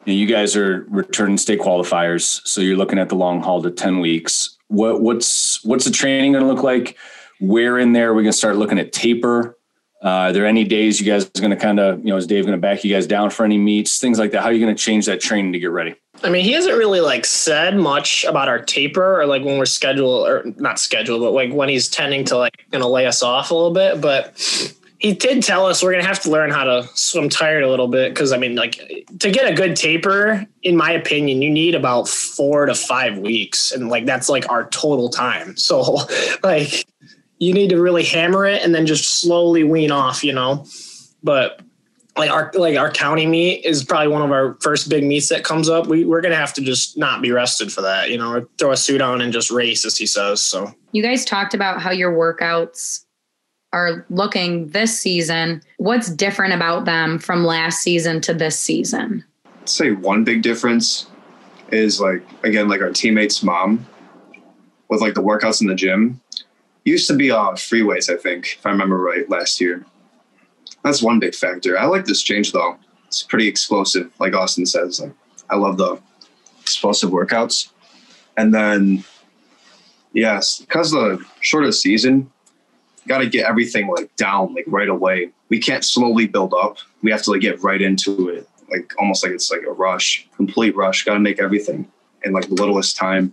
And 0.07 0.15
you 0.15 0.27
guys 0.27 0.55
are 0.57 0.87
returning 0.91 1.39
state 1.39 1.61
qualifiers, 1.61 2.47
so 2.47 2.61
you're 2.61 2.77
looking 2.77 2.99
at 2.99 3.09
the 3.09 3.15
long 3.15 3.43
haul 3.43 3.63
to 3.63 3.71
10 3.71 4.01
weeks. 4.01 4.59
What 4.69 5.01
what's 5.01 5.65
what's 5.65 5.85
the 5.85 5.91
training 5.91 6.33
going 6.33 6.45
to 6.45 6.51
look 6.51 6.63
like? 6.63 6.97
Where 7.41 7.79
in 7.79 7.93
there 7.93 8.11
are 8.11 8.15
we 8.15 8.23
going 8.23 8.33
to 8.33 8.39
start 8.39 8.57
looking 8.57 8.79
at 8.79 8.93
taper? 8.93 9.57
Uh, 10.05 10.29
are 10.29 10.33
there 10.35 10.45
any 10.45 10.65
days 10.65 11.01
you 11.01 11.07
guys 11.07 11.25
are 11.25 11.41
going 11.41 11.51
to 11.51 11.57
kind 11.57 11.81
of, 11.81 11.99
you 12.01 12.11
know, 12.11 12.17
is 12.19 12.27
Dave 12.27 12.45
going 12.45 12.57
to 12.57 12.61
back 12.61 12.85
you 12.85 12.95
guys 12.95 13.07
down 13.07 13.31
for 13.31 13.45
any 13.45 13.57
meets, 13.57 13.99
things 13.99 14.19
like 14.19 14.33
that? 14.33 14.43
How 14.43 14.49
are 14.49 14.53
you 14.53 14.63
going 14.63 14.75
to 14.75 14.81
change 14.81 15.07
that 15.07 15.21
training 15.21 15.55
to 15.55 15.59
get 15.59 15.71
ready? 15.71 15.95
I 16.23 16.29
mean, 16.29 16.45
he 16.45 16.53
hasn't 16.53 16.77
really 16.77 17.01
like 17.01 17.25
said 17.25 17.77
much 17.77 18.25
about 18.25 18.49
our 18.49 18.59
taper 18.59 19.21
or 19.21 19.27
like 19.27 19.43
when 19.43 19.59
we're 19.59 19.65
scheduled 19.65 20.29
or 20.29 20.45
not 20.59 20.79
scheduled, 20.79 21.23
but 21.23 21.33
like 21.33 21.53
when 21.53 21.71
he's 21.71 21.89
tending 21.89 22.25
to 22.27 22.37
like 22.37 22.67
gonna 22.71 22.87
lay 22.87 23.07
us 23.07 23.23
off 23.23 23.51
a 23.51 23.55
little 23.55 23.73
bit. 23.73 24.01
But 24.01 24.39
he 24.99 25.13
did 25.13 25.43
tell 25.43 25.67
us 25.67 25.83
we're 25.83 25.93
gonna 25.93 26.07
have 26.07 26.21
to 26.21 26.31
learn 26.31 26.51
how 26.51 26.65
to 26.65 26.89
swim 26.95 27.29
tired 27.29 27.63
a 27.63 27.69
little 27.69 27.89
bit 27.89 28.15
because 28.15 28.33
I 28.33 28.39
mean, 28.39 28.55
like 28.55 28.75
to 29.19 29.31
get 29.31 29.51
a 29.51 29.55
good 29.55 29.75
taper, 29.75 30.47
in 30.63 30.77
my 30.77 30.93
opinion, 30.93 31.43
you 31.43 31.51
need 31.51 31.75
about 31.75 32.09
four 32.09 32.67
to 32.67 32.75
five 32.75 33.19
weeks, 33.19 33.73
and 33.73 33.89
like 33.89 34.07
that's 34.07 34.29
like 34.29 34.49
our 34.49 34.69
total 34.69 35.09
time. 35.09 35.57
So 35.57 35.99
like 36.43 36.87
you 37.39 37.53
need 37.53 37.71
to 37.71 37.81
really 37.81 38.05
hammer 38.05 38.47
it 38.47 38.63
and 38.63 38.75
then 38.75 38.87
just 38.87 39.21
slowly 39.21 39.65
wean 39.65 39.91
off, 39.91 40.25
you 40.25 40.33
know. 40.33 40.67
But 41.23 41.61
like 42.17 42.31
our 42.31 42.51
like 42.55 42.77
our 42.77 42.91
county 42.91 43.27
meet 43.27 43.65
is 43.65 43.83
probably 43.83 44.09
one 44.09 44.23
of 44.23 44.31
our 44.31 44.57
first 44.61 44.89
big 44.89 45.05
meets 45.05 45.29
that 45.29 45.45
comes 45.45 45.69
up. 45.69 45.87
We 45.87 46.05
we're 46.05 46.21
gonna 46.21 46.37
have 46.37 46.55
to 46.55 46.61
just 46.61 46.97
not 46.97 47.23
be 47.23 47.33
rested 47.33 47.73
for 47.73 47.83
that, 47.83 48.11
you 48.11 48.19
know, 48.19 48.31
or 48.31 48.49
throw 48.59 48.73
a 48.73 48.77
suit 48.77 49.01
on 49.01 49.21
and 49.21 49.33
just 49.33 49.51
race, 49.51 49.85
as 49.85 49.97
he 49.97 50.07
says. 50.07 50.41
So 50.41 50.73
You 50.93 51.03
guys 51.03 51.25
talked 51.25 51.55
about 51.55 51.83
how 51.83 51.91
your 51.91 52.13
workouts 52.13 53.05
are 53.73 54.07
looking 54.09 54.69
this 54.69 54.99
season. 55.01 55.61
What's 55.79 56.09
different 56.09 56.55
about 56.55 56.85
them 56.85 57.19
from 57.19 57.45
last 57.45 57.81
season 57.81 58.21
to 58.23 58.35
this 58.35 58.59
season? 58.59 59.25
I'd 59.63 59.69
say 59.69 59.91
one 59.91 60.23
big 60.23 60.43
difference 60.43 61.09
is 61.73 62.01
like 62.01 62.23
again 62.45 62.69
like 62.69 62.81
our 62.81 62.91
teammates' 62.91 63.43
mom 63.43 63.85
with 64.89 65.01
like 65.01 65.15
the 65.15 65.23
workouts 65.23 65.61
in 65.61 65.67
the 65.67 65.75
gym. 65.75 66.21
Used 66.85 67.09
to 67.09 67.15
be 67.15 67.31
uh 67.31 67.55
free 67.57 67.83
weights, 67.83 68.11
I 68.11 68.17
think, 68.17 68.57
if 68.59 68.67
I 68.67 68.71
remember 68.71 68.99
right, 68.99 69.29
last 69.29 69.61
year. 69.61 69.85
That's 70.83 71.03
one 71.03 71.19
big 71.19 71.35
factor. 71.35 71.79
I 71.79 71.87
like 71.87 72.05
this 72.05 72.23
change 72.23 72.53
though. 72.53 72.77
It's 73.07 73.23
pretty 73.23 73.49
explosive, 73.49 74.13
like 74.19 74.35
Austin 74.35 74.67
says. 74.67 75.01
Like 75.01 75.13
I 75.49 75.57
love 75.57 75.79
the 75.79 75.99
explosive 76.61 77.11
workouts. 77.11 77.71
And 78.37 78.53
then 78.53 79.05
yes, 80.13 80.61
because 80.61 80.91
the 80.91 81.25
shorter 81.41 81.73
season, 81.73 82.31
got 83.07 83.19
to 83.19 83.29
get 83.29 83.47
everything 83.47 83.89
like 83.89 84.15
down 84.17 84.55
like 84.55 84.65
right 84.67 84.89
away. 84.89 85.31
We 85.49 85.59
can't 85.59 85.85
slowly 85.85 86.27
build 86.27 86.55
up. 86.55 86.79
We 87.03 87.11
have 87.11 87.23
to 87.23 87.33
like 87.33 87.41
get 87.41 87.63
right 87.63 87.81
into 87.81 88.29
it, 88.29 88.49
like 88.71 88.93
almost 88.99 89.25
like 89.25 89.33
it's 89.33 89.51
like 89.51 89.63
a 89.63 89.73
rush, 89.73 90.27
complete 90.37 90.75
rush. 90.75 91.05
Got 91.05 91.15
to 91.15 91.21
make 91.21 91.41
everything 91.41 91.91
in 92.25 92.33
like 92.33 92.49
the 92.49 92.55
littlest 92.55 92.97
time. 92.97 93.33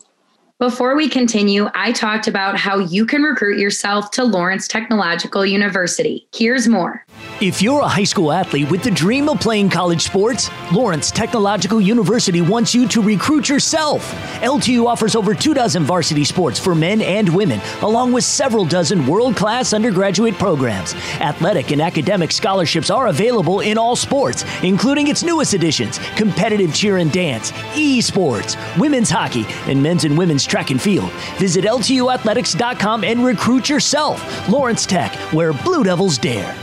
Before 0.61 0.95
we 0.95 1.09
continue, 1.09 1.69
I 1.73 1.91
talked 1.91 2.27
about 2.27 2.55
how 2.55 2.77
you 2.77 3.03
can 3.03 3.23
recruit 3.23 3.57
yourself 3.57 4.11
to 4.11 4.23
Lawrence 4.23 4.67
Technological 4.67 5.43
University. 5.43 6.27
Here's 6.35 6.67
more. 6.67 7.03
If 7.41 7.63
you're 7.63 7.81
a 7.81 7.87
high 7.87 8.03
school 8.03 8.31
athlete 8.31 8.69
with 8.69 8.83
the 8.83 8.91
dream 8.91 9.27
of 9.27 9.39
playing 9.39 9.71
college 9.71 10.01
sports, 10.01 10.51
Lawrence 10.71 11.09
Technological 11.09 11.81
University 11.81 12.41
wants 12.41 12.75
you 12.75 12.87
to 12.89 13.01
recruit 13.01 13.49
yourself. 13.49 14.13
LTU 14.43 14.85
offers 14.85 15.15
over 15.15 15.33
two 15.33 15.55
dozen 15.55 15.83
varsity 15.83 16.23
sports 16.23 16.59
for 16.59 16.75
men 16.75 17.01
and 17.01 17.27
women, 17.35 17.59
along 17.81 18.11
with 18.11 18.23
several 18.23 18.63
dozen 18.63 19.07
world 19.07 19.35
class 19.35 19.73
undergraduate 19.73 20.35
programs. 20.35 20.93
Athletic 21.19 21.71
and 21.71 21.81
academic 21.81 22.31
scholarships 22.31 22.91
are 22.91 23.07
available 23.07 23.61
in 23.61 23.79
all 23.79 23.95
sports, 23.95 24.45
including 24.61 25.07
its 25.07 25.23
newest 25.23 25.55
additions 25.55 25.97
competitive 26.15 26.75
cheer 26.75 26.97
and 26.97 27.11
dance, 27.11 27.51
esports, 27.73 28.55
women's 28.77 29.09
hockey, 29.09 29.47
and 29.65 29.81
men's 29.81 30.03
and 30.03 30.15
women's 30.15 30.45
track 30.51 30.69
and 30.69 30.81
field. 30.81 31.09
Visit 31.39 31.65
LTUathletics.com 31.65 33.03
and 33.05 33.25
recruit 33.25 33.69
yourself. 33.69 34.49
Lawrence 34.49 34.85
Tech, 34.85 35.13
where 35.33 35.53
Blue 35.53 35.83
Devils 35.83 36.17
dare. 36.17 36.55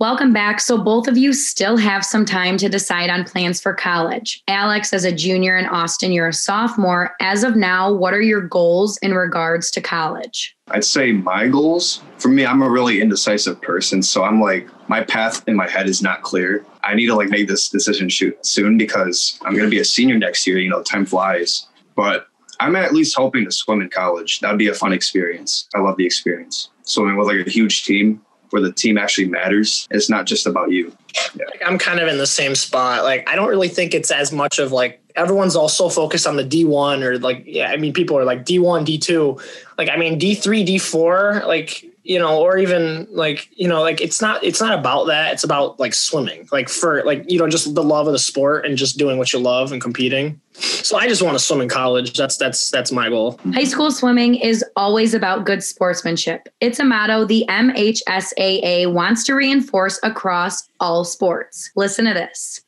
Welcome 0.00 0.32
back. 0.32 0.60
So, 0.60 0.78
both 0.78 1.08
of 1.08 1.18
you 1.18 1.32
still 1.32 1.76
have 1.76 2.04
some 2.04 2.24
time 2.24 2.56
to 2.58 2.68
decide 2.68 3.10
on 3.10 3.24
plans 3.24 3.60
for 3.60 3.74
college. 3.74 4.44
Alex, 4.46 4.92
as 4.92 5.04
a 5.04 5.10
junior, 5.10 5.56
and 5.56 5.66
Austin, 5.68 6.12
you're 6.12 6.28
a 6.28 6.32
sophomore. 6.32 7.16
As 7.20 7.42
of 7.42 7.56
now, 7.56 7.92
what 7.92 8.14
are 8.14 8.22
your 8.22 8.40
goals 8.40 8.96
in 8.98 9.12
regards 9.12 9.72
to 9.72 9.80
college? 9.80 10.56
I'd 10.68 10.84
say 10.84 11.10
my 11.10 11.48
goals 11.48 12.00
for 12.18 12.28
me, 12.28 12.46
I'm 12.46 12.62
a 12.62 12.70
really 12.70 13.00
indecisive 13.00 13.60
person. 13.60 14.00
So 14.04 14.22
I'm 14.22 14.40
like, 14.40 14.68
my 14.88 15.02
path 15.02 15.42
in 15.48 15.56
my 15.56 15.68
head 15.68 15.88
is 15.88 16.00
not 16.00 16.22
clear. 16.22 16.64
I 16.84 16.94
need 16.94 17.06
to 17.06 17.16
like 17.16 17.28
make 17.28 17.48
this 17.48 17.68
decision 17.68 18.08
shoot 18.08 18.46
soon 18.46 18.78
because 18.78 19.36
I'm 19.42 19.52
going 19.54 19.64
to 19.64 19.70
be 19.70 19.80
a 19.80 19.84
senior 19.84 20.16
next 20.16 20.46
year. 20.46 20.58
You 20.58 20.70
know, 20.70 20.82
time 20.82 21.06
flies, 21.06 21.66
but 21.96 22.27
I'm 22.60 22.76
at 22.76 22.92
least 22.92 23.16
hoping 23.16 23.44
to 23.44 23.52
swim 23.52 23.80
in 23.80 23.90
college. 23.90 24.40
That'd 24.40 24.58
be 24.58 24.68
a 24.68 24.74
fun 24.74 24.92
experience. 24.92 25.68
I 25.74 25.80
love 25.80 25.96
the 25.96 26.06
experience. 26.06 26.70
Swimming 26.82 27.16
with 27.16 27.28
like 27.28 27.46
a 27.46 27.50
huge 27.50 27.84
team 27.84 28.20
where 28.50 28.62
the 28.62 28.72
team 28.72 28.98
actually 28.98 29.28
matters. 29.28 29.86
It's 29.90 30.08
not 30.08 30.26
just 30.26 30.46
about 30.46 30.70
you. 30.70 30.96
like, 31.36 31.62
I'm 31.64 31.78
kind 31.78 32.00
of 32.00 32.08
in 32.08 32.18
the 32.18 32.26
same 32.26 32.54
spot. 32.54 33.04
Like 33.04 33.28
I 33.28 33.36
don't 33.36 33.48
really 33.48 33.68
think 33.68 33.94
it's 33.94 34.10
as 34.10 34.32
much 34.32 34.58
of 34.58 34.72
like 34.72 35.00
everyone's 35.18 35.56
also 35.56 35.88
focused 35.88 36.26
on 36.26 36.36
the 36.36 36.44
D1 36.44 37.02
or 37.02 37.18
like, 37.18 37.42
yeah, 37.44 37.70
I 37.70 37.76
mean, 37.76 37.92
people 37.92 38.16
are 38.16 38.24
like 38.24 38.44
D1, 38.44 38.86
D2. 38.86 39.42
Like, 39.76 39.90
I 39.90 39.96
mean, 39.96 40.18
D3, 40.18 40.66
D4, 40.66 41.46
like, 41.46 41.84
you 42.04 42.18
know, 42.18 42.40
or 42.40 42.56
even 42.56 43.06
like, 43.10 43.50
you 43.54 43.68
know, 43.68 43.82
like 43.82 44.00
it's 44.00 44.22
not, 44.22 44.42
it's 44.42 44.60
not 44.60 44.78
about 44.78 45.04
that. 45.08 45.34
It's 45.34 45.44
about 45.44 45.78
like 45.78 45.92
swimming, 45.92 46.48
like 46.50 46.70
for 46.70 47.02
like, 47.04 47.30
you 47.30 47.38
know, 47.38 47.48
just 47.48 47.74
the 47.74 47.82
love 47.82 48.06
of 48.06 48.12
the 48.14 48.18
sport 48.18 48.64
and 48.64 48.78
just 48.78 48.96
doing 48.96 49.18
what 49.18 49.32
you 49.32 49.38
love 49.38 49.72
and 49.72 49.82
competing. 49.82 50.40
So 50.54 50.96
I 50.96 51.06
just 51.06 51.20
want 51.20 51.34
to 51.36 51.44
swim 51.44 51.60
in 51.60 51.68
college. 51.68 52.16
That's, 52.16 52.38
that's, 52.38 52.70
that's 52.70 52.90
my 52.92 53.10
goal. 53.10 53.38
High 53.52 53.64
school 53.64 53.90
swimming 53.90 54.36
is 54.36 54.64
always 54.74 55.12
about 55.12 55.44
good 55.44 55.62
sportsmanship. 55.62 56.48
It's 56.60 56.78
a 56.78 56.84
motto 56.84 57.26
the 57.26 57.44
MHSAA 57.48 58.90
wants 58.90 59.24
to 59.24 59.34
reinforce 59.34 60.00
across 60.02 60.66
all 60.80 61.04
sports. 61.04 61.70
Listen 61.76 62.06
to 62.06 62.14
this. 62.14 62.62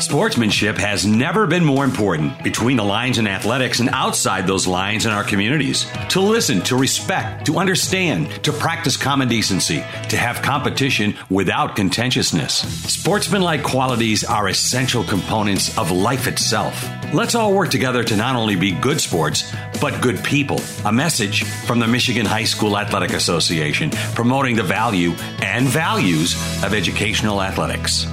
Sportsmanship 0.00 0.78
has 0.78 1.04
never 1.04 1.46
been 1.46 1.62
more 1.62 1.84
important 1.84 2.42
between 2.42 2.78
the 2.78 2.84
lines 2.84 3.18
in 3.18 3.26
athletics 3.26 3.80
and 3.80 3.90
outside 3.90 4.46
those 4.46 4.66
lines 4.66 5.04
in 5.04 5.12
our 5.12 5.22
communities. 5.22 5.86
To 6.08 6.20
listen, 6.22 6.62
to 6.62 6.76
respect, 6.76 7.44
to 7.46 7.58
understand, 7.58 8.30
to 8.44 8.52
practice 8.52 8.96
common 8.96 9.28
decency, 9.28 9.84
to 10.08 10.16
have 10.16 10.40
competition 10.40 11.14
without 11.28 11.76
contentiousness. 11.76 12.60
Sportsmanlike 12.90 13.62
qualities 13.62 14.24
are 14.24 14.48
essential 14.48 15.04
components 15.04 15.76
of 15.76 15.90
life 15.90 16.26
itself. 16.26 16.82
Let's 17.12 17.34
all 17.34 17.52
work 17.52 17.70
together 17.70 18.02
to 18.04 18.16
not 18.16 18.36
only 18.36 18.56
be 18.56 18.72
good 18.72 19.02
sports, 19.02 19.52
but 19.82 20.00
good 20.00 20.24
people. 20.24 20.60
A 20.86 20.92
message 20.92 21.44
from 21.44 21.78
the 21.78 21.86
Michigan 21.86 22.24
High 22.24 22.44
School 22.44 22.78
Athletic 22.78 23.12
Association 23.12 23.90
promoting 24.14 24.56
the 24.56 24.62
value 24.62 25.10
and 25.42 25.66
values 25.66 26.34
of 26.64 26.72
educational 26.72 27.42
athletics. 27.42 28.06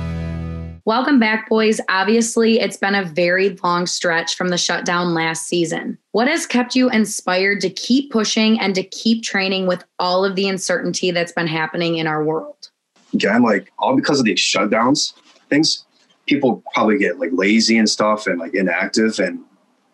Welcome 0.88 1.20
back, 1.20 1.50
boys. 1.50 1.82
Obviously, 1.90 2.62
it's 2.62 2.78
been 2.78 2.96
a 2.96 3.04
very 3.04 3.58
long 3.62 3.88
stretch 3.88 4.36
from 4.36 4.48
the 4.48 4.58
shutdown 4.58 5.14
last 5.14 5.46
season. 5.46 5.98
What 6.14 6.30
has 6.30 6.46
kept 6.46 6.78
you 6.78 6.90
inspired 6.90 7.60
to 7.60 7.70
keep 7.70 8.10
pushing 8.10 8.58
and 8.62 8.74
to 8.74 8.84
keep 8.84 9.22
training 9.22 9.68
with 9.68 9.84
all 10.00 10.24
of 10.24 10.38
the 10.38 10.48
uncertainty 10.48 11.12
that's 11.12 11.34
been 11.34 11.46
happening 11.46 11.98
in 11.98 12.08
our 12.08 12.24
world? 12.24 12.70
Again, 13.14 13.44
like 13.44 13.70
all 13.78 13.98
because 13.98 14.20
of 14.20 14.26
these 14.26 14.40
shutdowns, 14.40 15.12
things 15.50 15.84
people 16.26 16.64
probably 16.74 16.98
get 16.98 17.20
like 17.20 17.32
lazy 17.34 17.78
and 17.78 17.90
stuff 17.90 18.26
and 18.26 18.40
like 18.40 18.54
inactive. 18.54 19.20
And, 19.20 19.42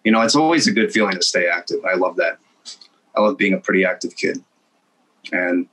you 0.04 0.12
know, 0.12 0.22
it's 0.22 0.36
always 0.36 0.68
a 0.68 0.72
good 0.72 0.92
feeling 0.94 1.16
to 1.16 1.24
stay 1.24 1.48
active. 1.48 1.84
I 1.92 1.96
love 1.96 2.18
that. 2.18 2.38
I 3.18 3.22
love 3.22 3.36
being 3.40 3.54
a 3.54 3.60
pretty 3.60 3.84
active 3.84 4.16
kid. 4.16 4.44
And 5.32 5.68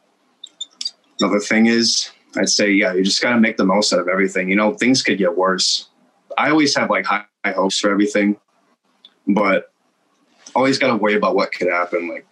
another 1.20 1.40
thing 1.40 1.66
is, 1.66 2.10
I'd 2.36 2.48
say, 2.48 2.70
yeah, 2.70 2.92
you 2.92 3.02
just 3.02 3.20
got 3.20 3.30
to 3.30 3.40
make 3.40 3.56
the 3.56 3.64
most 3.64 3.92
out 3.92 3.98
of 3.98 4.08
everything. 4.08 4.48
You 4.48 4.56
know, 4.56 4.74
things 4.74 5.02
could 5.02 5.18
get 5.18 5.36
worse. 5.36 5.88
I 6.38 6.50
always 6.50 6.76
have 6.76 6.90
like 6.90 7.04
high, 7.04 7.24
high 7.44 7.52
hopes 7.52 7.78
for 7.78 7.90
everything, 7.90 8.36
but 9.26 9.72
always 10.54 10.78
got 10.78 10.88
to 10.88 10.96
worry 10.96 11.14
about 11.14 11.34
what 11.34 11.52
could 11.52 11.68
happen. 11.68 12.08
Like, 12.08 12.26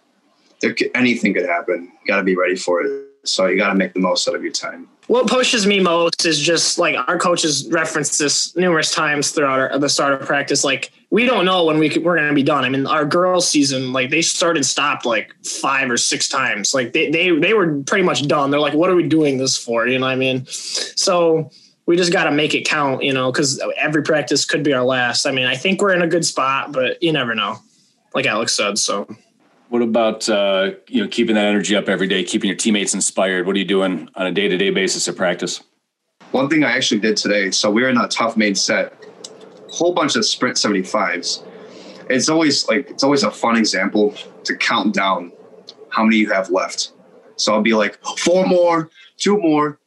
there 0.61 0.73
could, 0.73 0.91
anything 0.95 1.33
could 1.33 1.45
happen. 1.45 1.91
Got 2.07 2.17
to 2.17 2.23
be 2.23 2.35
ready 2.35 2.55
for 2.55 2.81
it. 2.81 3.07
So 3.25 3.47
you 3.47 3.57
got 3.57 3.69
to 3.69 3.75
make 3.75 3.93
the 3.93 3.99
most 3.99 4.27
out 4.27 4.35
of 4.35 4.43
your 4.43 4.53
time. 4.53 4.87
What 5.09 5.25
pushes 5.25 5.65
me 5.65 5.79
most 5.79 6.27
is 6.27 6.39
just 6.39 6.77
like 6.77 6.95
our 7.07 7.17
coaches 7.17 7.67
referenced 7.71 8.19
this 8.19 8.55
numerous 8.55 8.91
times 8.91 9.31
throughout 9.31 9.59
our, 9.59 9.79
the 9.79 9.89
start 9.89 10.13
of 10.13 10.27
practice. 10.27 10.63
Like 10.63 10.91
we 11.09 11.25
don't 11.25 11.45
know 11.45 11.65
when 11.65 11.79
we 11.79 11.89
could, 11.89 12.03
we're 12.03 12.15
going 12.15 12.27
to 12.27 12.35
be 12.35 12.43
done. 12.43 12.63
I 12.63 12.69
mean, 12.69 12.85
our 12.85 13.05
girls 13.05 13.49
season, 13.49 13.91
like 13.91 14.11
they 14.11 14.21
started 14.21 14.67
stopped 14.67 15.07
like 15.07 15.33
five 15.43 15.89
or 15.89 15.97
six 15.97 16.27
times. 16.29 16.75
Like 16.75 16.93
they, 16.93 17.09
they, 17.09 17.31
they 17.31 17.55
were 17.55 17.81
pretty 17.87 18.03
much 18.03 18.27
done. 18.27 18.51
They're 18.51 18.59
like, 18.59 18.75
what 18.75 18.91
are 18.91 18.95
we 18.95 19.07
doing 19.07 19.39
this 19.39 19.57
for? 19.57 19.87
You 19.87 19.97
know 19.97 20.05
what 20.05 20.11
I 20.11 20.15
mean? 20.15 20.45
So 20.45 21.49
we 21.87 21.97
just 21.97 22.13
got 22.13 22.25
to 22.25 22.31
make 22.31 22.53
it 22.53 22.67
count, 22.67 23.01
you 23.01 23.11
know, 23.11 23.31
cause 23.31 23.59
every 23.77 24.03
practice 24.03 24.45
could 24.45 24.61
be 24.61 24.73
our 24.73 24.83
last. 24.83 25.25
I 25.25 25.31
mean, 25.31 25.47
I 25.47 25.55
think 25.55 25.81
we're 25.81 25.95
in 25.95 26.03
a 26.03 26.07
good 26.07 26.23
spot, 26.23 26.71
but 26.71 27.01
you 27.01 27.11
never 27.11 27.33
know, 27.33 27.57
like 28.13 28.27
Alex 28.27 28.55
said. 28.55 28.77
So 28.77 29.07
what 29.69 29.81
about 29.81 30.27
uh, 30.27 30.71
you 30.87 31.01
know 31.01 31.07
keeping 31.07 31.35
that 31.35 31.45
energy 31.45 31.75
up 31.75 31.87
every 31.87 32.07
day, 32.07 32.23
keeping 32.23 32.47
your 32.47 32.57
teammates 32.57 32.93
inspired? 32.93 33.45
What 33.47 33.55
are 33.55 33.59
you 33.59 33.65
doing 33.65 34.09
on 34.15 34.27
a 34.27 34.31
day 34.31 34.47
to 34.47 34.57
day 34.57 34.71
basis 34.71 35.07
at 35.07 35.15
practice? 35.15 35.61
One 36.31 36.49
thing 36.49 36.63
I 36.63 36.71
actually 36.71 36.99
did 36.99 37.17
today. 37.17 37.51
So 37.51 37.71
we 37.71 37.81
were 37.81 37.89
in 37.89 37.97
a 37.97 38.07
tough 38.07 38.35
main 38.35 38.55
set, 38.55 38.93
whole 39.69 39.93
bunch 39.93 40.15
of 40.15 40.25
sprint 40.25 40.57
seventy 40.57 40.83
fives. 40.83 41.43
It's 42.09 42.29
always 42.29 42.67
like 42.67 42.89
it's 42.89 43.03
always 43.03 43.23
a 43.23 43.31
fun 43.31 43.55
example 43.55 44.15
to 44.43 44.55
count 44.55 44.93
down 44.93 45.31
how 45.89 46.03
many 46.03 46.17
you 46.17 46.29
have 46.31 46.49
left. 46.49 46.93
So 47.35 47.53
I'll 47.53 47.61
be 47.61 47.73
like 47.73 47.97
four 48.17 48.45
more, 48.45 48.89
two 49.17 49.37
more, 49.37 49.79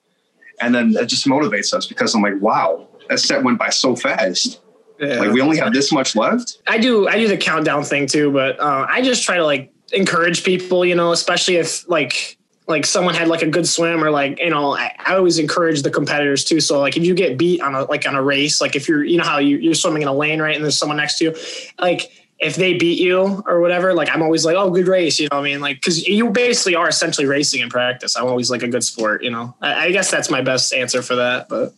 and 0.61 0.75
then 0.75 0.97
it 0.97 1.07
just 1.07 1.27
motivates 1.27 1.75
us 1.75 1.87
because 1.87 2.15
I'm 2.15 2.23
like, 2.23 2.41
wow, 2.41 2.89
that 3.09 3.19
set 3.19 3.43
went 3.43 3.59
by 3.59 3.71
so 3.71 3.97
fast. 3.97 4.61
Yeah. 5.01 5.19
Like 5.19 5.33
we 5.33 5.41
only 5.41 5.59
have 5.59 5.73
this 5.73 5.91
much 5.91 6.15
left. 6.15 6.63
I 6.69 6.79
do 6.79 7.09
I 7.09 7.17
do 7.17 7.27
the 7.27 7.37
countdown 7.37 7.83
thing 7.83 8.07
too, 8.07 8.31
but 8.31 8.61
uh, 8.61 8.87
I 8.89 9.03
just 9.03 9.25
try 9.25 9.37
to 9.37 9.45
like 9.45 9.72
encourage 9.93 10.45
people, 10.45 10.85
you 10.85 10.95
know, 10.95 11.13
especially 11.13 11.57
if 11.57 11.89
like 11.89 12.39
like 12.69 12.87
someone 12.87 13.15
had 13.15 13.29
like 13.29 13.43
a 13.43 13.47
good 13.47 13.67
swim 13.67 14.03
or 14.03 14.11
like 14.11 14.39
you 14.39 14.51
know 14.51 14.77
I, 14.77 14.95
I, 14.99 15.17
always 15.17 15.39
encourage 15.39 15.83
the 15.83 15.91
competitors 15.91 16.45
too. 16.45 16.61
So 16.61 16.81
like 16.81 16.97
if 16.97 17.05
you 17.05 17.15
get 17.15 17.37
beat 17.37 17.61
on 17.61 17.75
a 17.75 17.85
like 17.85 18.07
on 18.07 18.15
a 18.15 18.23
race 18.23 18.61
like 18.61 18.77
if 18.77 18.89
you're 18.89 19.05
you 19.05 19.19
know 19.19 19.25
how 19.25 19.39
you, 19.39 19.59
you're 19.59 19.75
swimming 19.75 20.03
in 20.03 20.09
a 20.09 20.15
lane 20.15 20.41
right 20.41 20.55
and 20.55 20.65
there's 20.65 20.79
someone 20.79 20.97
next 20.97 21.19
to 21.19 21.25
you 21.25 21.37
like 21.81 22.11
if 22.39 22.57
they 22.57 22.75
beat 22.75 22.99
you 22.99 23.43
or 23.47 23.61
whatever 23.61 23.95
like 23.95 24.09
i'm 24.13 24.23
always 24.23 24.45
like 24.45 24.57
oh 24.57 24.71
good 24.71 24.89
race 24.89 25.19
you 25.19 25.29
know 25.31 25.39
what 25.39 25.43
i 25.43 25.51
mean? 25.51 25.61
Like 25.61 25.77
because 25.77 26.07
you 26.07 26.31
basically 26.31 26.75
are 26.75 26.89
essentially 26.89 27.27
racing 27.27 27.61
in 27.61 27.69
practice. 27.69 28.17
I'm 28.17 28.27
always 28.27 28.51
like 28.51 28.63
a 28.63 28.69
good 28.69 28.85
sport 28.85 29.23
you 29.23 29.31
know? 29.31 29.55
I, 29.61 29.87
I 29.87 29.91
guess 29.93 30.11
that's 30.11 30.31
my 30.31 30.41
best 30.41 30.73
answer 30.73 31.03
for 31.03 31.17
that 31.17 31.49
but 31.49 31.75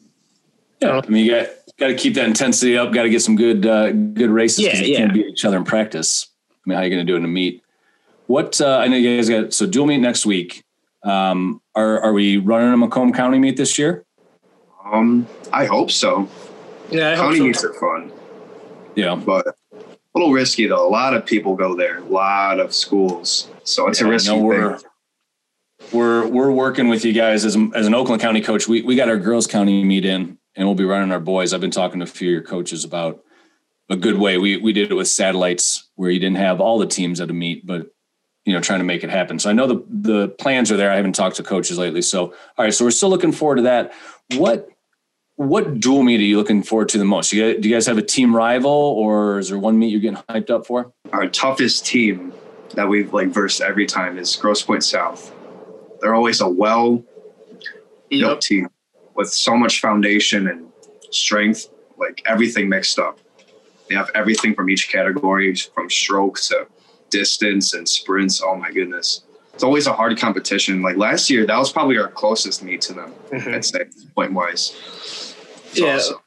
yeah 0.81 1.01
i 1.03 1.09
mean 1.09 1.25
you 1.25 1.33
got 1.33 1.49
got 1.79 1.87
to 1.89 1.95
keep 1.95 2.15
that 2.15 2.27
intensity 2.27 2.77
up 2.77 2.93
got 2.93 3.05
to 3.05 3.11
get 3.11 3.23
some 3.23 3.37
good 3.37 3.65
uh 3.67 3.91
good 3.91 4.31
races 4.31 4.65
yeah, 4.65 4.77
you 4.77 4.97
can't 4.97 5.15
beat 5.15 5.27
each 5.27 5.45
other 5.45 5.57
in 5.57 5.65
practice. 5.65 6.29
I 6.51 6.69
mean 6.69 6.77
how 6.77 6.83
are 6.83 6.85
you 6.85 6.95
going 6.95 7.05
to 7.05 7.11
do 7.11 7.17
it 7.17 7.19
in 7.19 7.25
a 7.25 7.29
meet 7.29 7.64
what 8.27 8.61
uh, 8.61 8.79
I 8.79 8.89
know 8.89 8.97
you 8.97 9.17
guys 9.17 9.29
got 9.29 9.53
so 9.53 9.67
dual 9.67 9.87
meet 9.87 9.99
next 9.99 10.27
week. 10.27 10.65
Um, 11.03 11.61
are 11.75 12.01
are 12.01 12.13
we 12.13 12.39
running 12.39 12.73
a 12.73 12.77
Macomb 12.77 13.13
County 13.13 13.39
meet 13.39 13.57
this 13.57 13.79
year? 13.79 14.05
Um, 14.85 15.27
I 15.53 15.67
hope 15.67 15.91
so. 15.91 16.29
Yeah, 16.91 17.13
I 17.13 17.17
county 17.17 17.39
so. 17.39 17.45
meets 17.45 17.65
are 17.65 17.75
fun. 17.75 18.13
Yeah, 18.95 19.15
but 19.15 19.47
a 19.47 19.85
little 20.15 20.33
risky 20.33 20.67
though. 20.67 20.87
A 20.87 20.89
lot 20.89 21.15
of 21.15 21.27
people 21.27 21.57
go 21.57 21.75
there. 21.75 21.99
A 21.99 22.05
lot 22.05 22.61
of 22.61 22.73
schools, 22.75 23.51
so 23.65 23.89
it's 23.89 24.01
yeah, 24.01 24.07
a 24.07 24.11
risky 24.11 24.37
no, 24.37 24.43
we're, 24.43 24.79
thing. 24.79 24.89
We're 25.93 26.27
we're 26.29 26.51
working 26.51 26.89
with 26.89 27.05
you 27.05 27.13
guys 27.13 27.45
as 27.45 27.57
as 27.75 27.87
an 27.87 27.95
Oakland 27.95 28.23
County 28.23 28.41
coach. 28.41 28.69
We 28.69 28.83
we 28.83 28.97
got 28.97 29.09
our 29.09 29.19
girls 29.19 29.47
county 29.47 29.85
meet 29.85 30.05
in, 30.05 30.39
and 30.57 30.67
we'll 30.67 30.75
be 30.75 30.85
running 30.85 31.13
our 31.13 31.21
boys. 31.21 31.53
I've 31.53 31.61
been 31.61 31.71
talking 31.71 32.01
to 32.01 32.05
a 32.05 32.07
few 32.07 32.29
of 32.29 32.33
your 32.33 32.43
coaches 32.43 32.85
about 32.85 33.23
a 33.91 33.97
good 33.97 34.19
way. 34.19 34.39
We 34.39 34.57
we 34.57 34.73
did 34.73 34.91
it 34.91 34.95
with 34.95 35.09
satellites 35.09 35.91
where 35.97 36.11
you 36.11 36.21
didn't 36.21 36.37
have 36.39 36.61
all 36.61 36.79
the 36.79 36.87
teams 36.87 37.21
at 37.21 37.31
a 37.31 37.35
meet, 37.35 37.67
but 37.67 37.89
you 38.45 38.53
know, 38.53 38.61
trying 38.61 38.81
to 38.81 38.85
make 38.85 39.03
it 39.03 39.11
happen. 39.11 39.39
So 39.39 39.51
I 39.51 39.53
know 39.53 39.67
the 39.67 39.85
the 39.89 40.29
plans 40.29 40.71
are 40.71 40.77
there. 40.77 40.91
I 40.91 40.97
haven't 40.97 41.15
talked 41.15 41.37
to 41.37 41.43
coaches 41.43 41.79
lately. 41.79 42.03
So 42.03 42.27
all 42.27 42.65
right, 42.65 42.75
so 42.75 42.85
we're 42.85 42.91
still 42.91 43.09
looking 43.09 43.33
forward 43.33 43.57
to 43.57 43.63
that. 43.63 43.93
What 44.37 44.69
what 45.37 45.81
dual 45.81 46.03
meet 46.03 46.21
are 46.21 46.25
you 46.25 46.37
looking 46.37 46.63
forward 46.63 46.89
to 46.91 46.99
the 46.99 47.05
most? 47.05 47.33
You 47.33 47.55
guys, 47.55 47.63
do 47.63 47.69
you 47.69 47.75
guys 47.75 47.87
have 47.87 47.99
a 47.99 48.03
team 48.03 48.35
rival, 48.35 48.71
or 48.71 49.39
is 49.39 49.49
there 49.49 49.59
one 49.59 49.79
meet 49.79 49.89
you're 49.89 50.01
getting 50.01 50.23
hyped 50.29 50.51
up 50.51 50.67
for? 50.67 50.93
Our 51.13 51.29
toughest 51.29 51.87
team 51.87 52.33
that 52.75 52.89
we've 52.89 53.13
like 53.13 53.29
versed 53.29 53.61
every 53.61 53.87
time 53.87 54.19
is 54.19 54.37
Grosse 54.37 54.63
Pointe 54.63 54.85
South. 54.85 55.33
They're 56.01 56.15
always 56.15 56.41
a 56.41 56.49
well 56.49 57.03
built 58.11 58.33
yep. 58.33 58.41
team 58.41 58.69
with 59.15 59.33
so 59.33 59.57
much 59.57 59.81
foundation 59.81 60.49
and 60.49 60.69
strength, 61.11 61.69
like 61.97 62.23
everything 62.27 62.69
mixed 62.69 62.99
up. 62.99 63.19
They 63.89 63.95
have 63.95 64.11
everything 64.15 64.55
from 64.55 64.71
each 64.71 64.91
category, 64.91 65.55
from 65.55 65.91
stroke 65.91 66.41
to 66.43 66.67
distance 67.15 67.75
and 67.75 67.89
sprints. 67.89 68.43
Oh 68.45 68.57
my 68.57 68.71
goodness. 68.73 69.23
It's 69.55 69.63
always 69.63 69.87
a 69.87 69.93
hard 69.93 70.19
competition. 70.19 70.83
Like 70.83 70.97
last 70.97 71.31
year, 71.31 71.47
that 71.47 71.57
was 71.57 71.71
probably 71.71 71.97
our 71.97 72.09
closest 72.09 72.63
meet 72.63 72.81
to 72.83 72.93
them, 72.93 73.15
mm-hmm. 73.31 73.55
I'd 73.55 73.65
say, 73.65 73.85
point 74.17 74.33
wise. 74.33 75.35
yeah. 75.75 75.95
Awesome. 75.95 76.19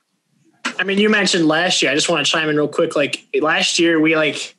I 0.79 0.83
mean, 0.83 0.97
you 0.97 1.09
mentioned 1.09 1.45
last 1.47 1.81
year. 1.81 1.91
I 1.91 1.95
just 1.95 2.07
want 2.07 2.25
to 2.25 2.31
chime 2.31 2.49
in 2.49 2.55
real 2.55 2.67
quick. 2.67 2.95
Like 2.95 3.27
last 3.41 3.79
year, 3.79 3.99
we 3.99 4.15
like 4.15 4.55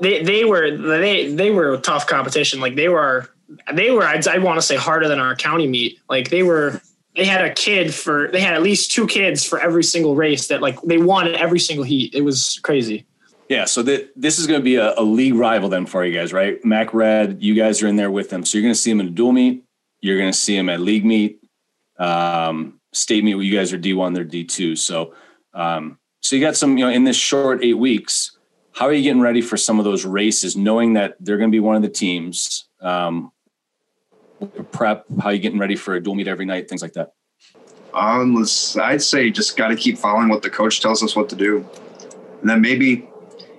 they 0.00 0.22
they 0.22 0.44
were 0.44 0.76
they 0.76 1.32
they 1.34 1.50
were 1.50 1.74
a 1.74 1.78
tough 1.78 2.06
competition. 2.06 2.60
Like 2.60 2.76
they 2.76 2.88
were 2.88 3.28
they 3.72 3.90
were 3.90 4.04
I'd, 4.04 4.26
I 4.28 4.38
want 4.38 4.58
to 4.58 4.62
say 4.62 4.76
harder 4.76 5.08
than 5.08 5.18
our 5.18 5.34
county 5.34 5.66
meet. 5.66 5.98
Like 6.08 6.30
they 6.30 6.42
were 6.42 6.80
they 7.16 7.24
had 7.24 7.44
a 7.44 7.52
kid 7.52 7.92
for 7.92 8.28
they 8.30 8.40
had 8.40 8.54
at 8.54 8.62
least 8.62 8.92
two 8.92 9.06
kids 9.06 9.44
for 9.44 9.58
every 9.58 9.82
single 9.82 10.14
race 10.14 10.48
that 10.48 10.60
like 10.60 10.80
they 10.82 10.98
won 10.98 11.34
every 11.34 11.58
single 11.58 11.84
heat. 11.84 12.14
It 12.14 12.22
was 12.22 12.60
crazy. 12.62 13.06
Yeah, 13.50 13.64
so 13.64 13.82
th- 13.82 14.10
this 14.14 14.38
is 14.38 14.46
going 14.46 14.60
to 14.60 14.64
be 14.64 14.76
a, 14.76 14.94
a, 14.96 15.02
league 15.02 15.34
rival 15.34 15.68
then 15.68 15.84
for 15.84 16.04
you 16.04 16.16
guys, 16.16 16.32
right? 16.32 16.64
Mac 16.64 16.94
Red, 16.94 17.42
you 17.42 17.54
guys 17.54 17.82
are 17.82 17.88
in 17.88 17.96
there 17.96 18.10
with 18.10 18.30
them, 18.30 18.44
so 18.44 18.56
you're 18.56 18.62
going 18.62 18.74
to 18.74 18.80
see 18.80 18.92
them 18.92 19.00
in 19.00 19.08
a 19.08 19.10
dual 19.10 19.32
meet. 19.32 19.64
You're 20.00 20.18
going 20.18 20.30
to 20.30 20.38
see 20.38 20.56
them 20.56 20.68
at 20.68 20.78
league 20.78 21.04
meet, 21.04 21.42
um, 21.98 22.78
state 22.92 23.24
meet. 23.24 23.36
You 23.36 23.52
guys 23.52 23.72
are 23.72 23.78
D1, 23.78 24.14
they're 24.14 24.24
D2. 24.24 24.78
So, 24.78 25.14
um, 25.52 25.98
so 26.20 26.36
you 26.36 26.42
got 26.42 26.56
some, 26.56 26.78
you 26.78 26.84
know, 26.84 26.92
in 26.92 27.02
this 27.02 27.16
short 27.16 27.64
eight 27.64 27.74
weeks. 27.74 28.38
How 28.70 28.86
are 28.86 28.92
you 28.92 29.02
getting 29.02 29.20
ready 29.20 29.42
for 29.42 29.56
some 29.56 29.80
of 29.80 29.84
those 29.84 30.04
races, 30.04 30.56
knowing 30.56 30.92
that 30.92 31.16
they're 31.18 31.36
going 31.36 31.50
to 31.50 31.54
be 31.54 31.58
one 31.58 31.74
of 31.74 31.82
the 31.82 31.88
teams? 31.88 32.68
Um, 32.80 33.32
prep, 34.70 35.06
how 35.20 35.30
are 35.30 35.32
you 35.34 35.40
getting 35.40 35.58
ready 35.58 35.74
for 35.74 35.96
a 35.96 36.00
dual 36.00 36.14
meet 36.14 36.28
every 36.28 36.46
night, 36.46 36.68
things 36.68 36.82
like 36.82 36.92
that. 36.92 37.14
Um, 37.94 38.46
I'd 38.80 39.02
say 39.02 39.28
just 39.28 39.56
got 39.56 39.68
to 39.68 39.76
keep 39.76 39.98
following 39.98 40.28
what 40.28 40.42
the 40.42 40.50
coach 40.50 40.80
tells 40.80 41.02
us 41.02 41.16
what 41.16 41.28
to 41.30 41.34
do 41.34 41.68
and 42.40 42.48
then 42.48 42.60
maybe 42.60 43.08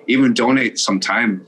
even 0.07 0.33
donate 0.33 0.79
some 0.79 0.99
time 0.99 1.47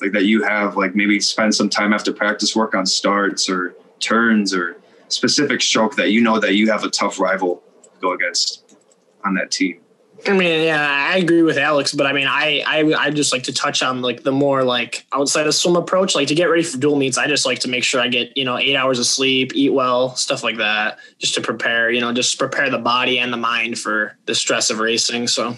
like 0.00 0.12
that 0.12 0.24
you 0.24 0.42
have 0.42 0.76
like 0.76 0.94
maybe 0.94 1.20
spend 1.20 1.54
some 1.54 1.68
time 1.68 1.92
after 1.92 2.12
practice 2.12 2.56
work 2.56 2.74
on 2.74 2.86
starts 2.86 3.48
or 3.48 3.74
turns 3.98 4.54
or 4.54 4.76
specific 5.08 5.60
stroke 5.60 5.96
that 5.96 6.10
you 6.10 6.20
know 6.20 6.38
that 6.38 6.54
you 6.54 6.70
have 6.70 6.84
a 6.84 6.90
tough 6.90 7.20
rival 7.20 7.62
to 7.82 8.00
go 8.00 8.12
against 8.12 8.76
on 9.24 9.34
that 9.34 9.50
team 9.50 9.80
I 10.26 10.32
mean, 10.32 10.64
yeah, 10.64 11.08
I 11.12 11.16
agree 11.16 11.42
with 11.42 11.56
Alex, 11.56 11.94
but 11.94 12.06
I 12.06 12.12
mean, 12.12 12.26
I 12.26 12.62
I 12.66 13.06
I 13.06 13.10
just 13.10 13.32
like 13.32 13.44
to 13.44 13.52
touch 13.52 13.82
on 13.82 14.02
like 14.02 14.22
the 14.22 14.32
more 14.32 14.64
like 14.64 15.06
outside 15.12 15.46
of 15.46 15.54
swim 15.54 15.76
approach, 15.76 16.14
like 16.14 16.28
to 16.28 16.34
get 16.34 16.44
ready 16.44 16.62
for 16.62 16.76
dual 16.76 16.96
meets. 16.96 17.16
I 17.16 17.26
just 17.26 17.46
like 17.46 17.60
to 17.60 17.68
make 17.68 17.84
sure 17.84 18.00
I 18.00 18.08
get 18.08 18.36
you 18.36 18.44
know 18.44 18.58
eight 18.58 18.76
hours 18.76 18.98
of 18.98 19.06
sleep, 19.06 19.52
eat 19.54 19.72
well, 19.72 20.14
stuff 20.16 20.42
like 20.42 20.58
that, 20.58 20.98
just 21.18 21.34
to 21.34 21.40
prepare. 21.40 21.90
You 21.90 22.00
know, 22.00 22.12
just 22.12 22.38
prepare 22.38 22.68
the 22.70 22.78
body 22.78 23.18
and 23.18 23.32
the 23.32 23.38
mind 23.38 23.78
for 23.78 24.16
the 24.26 24.34
stress 24.34 24.68
of 24.70 24.78
racing. 24.78 25.26
So, 25.26 25.56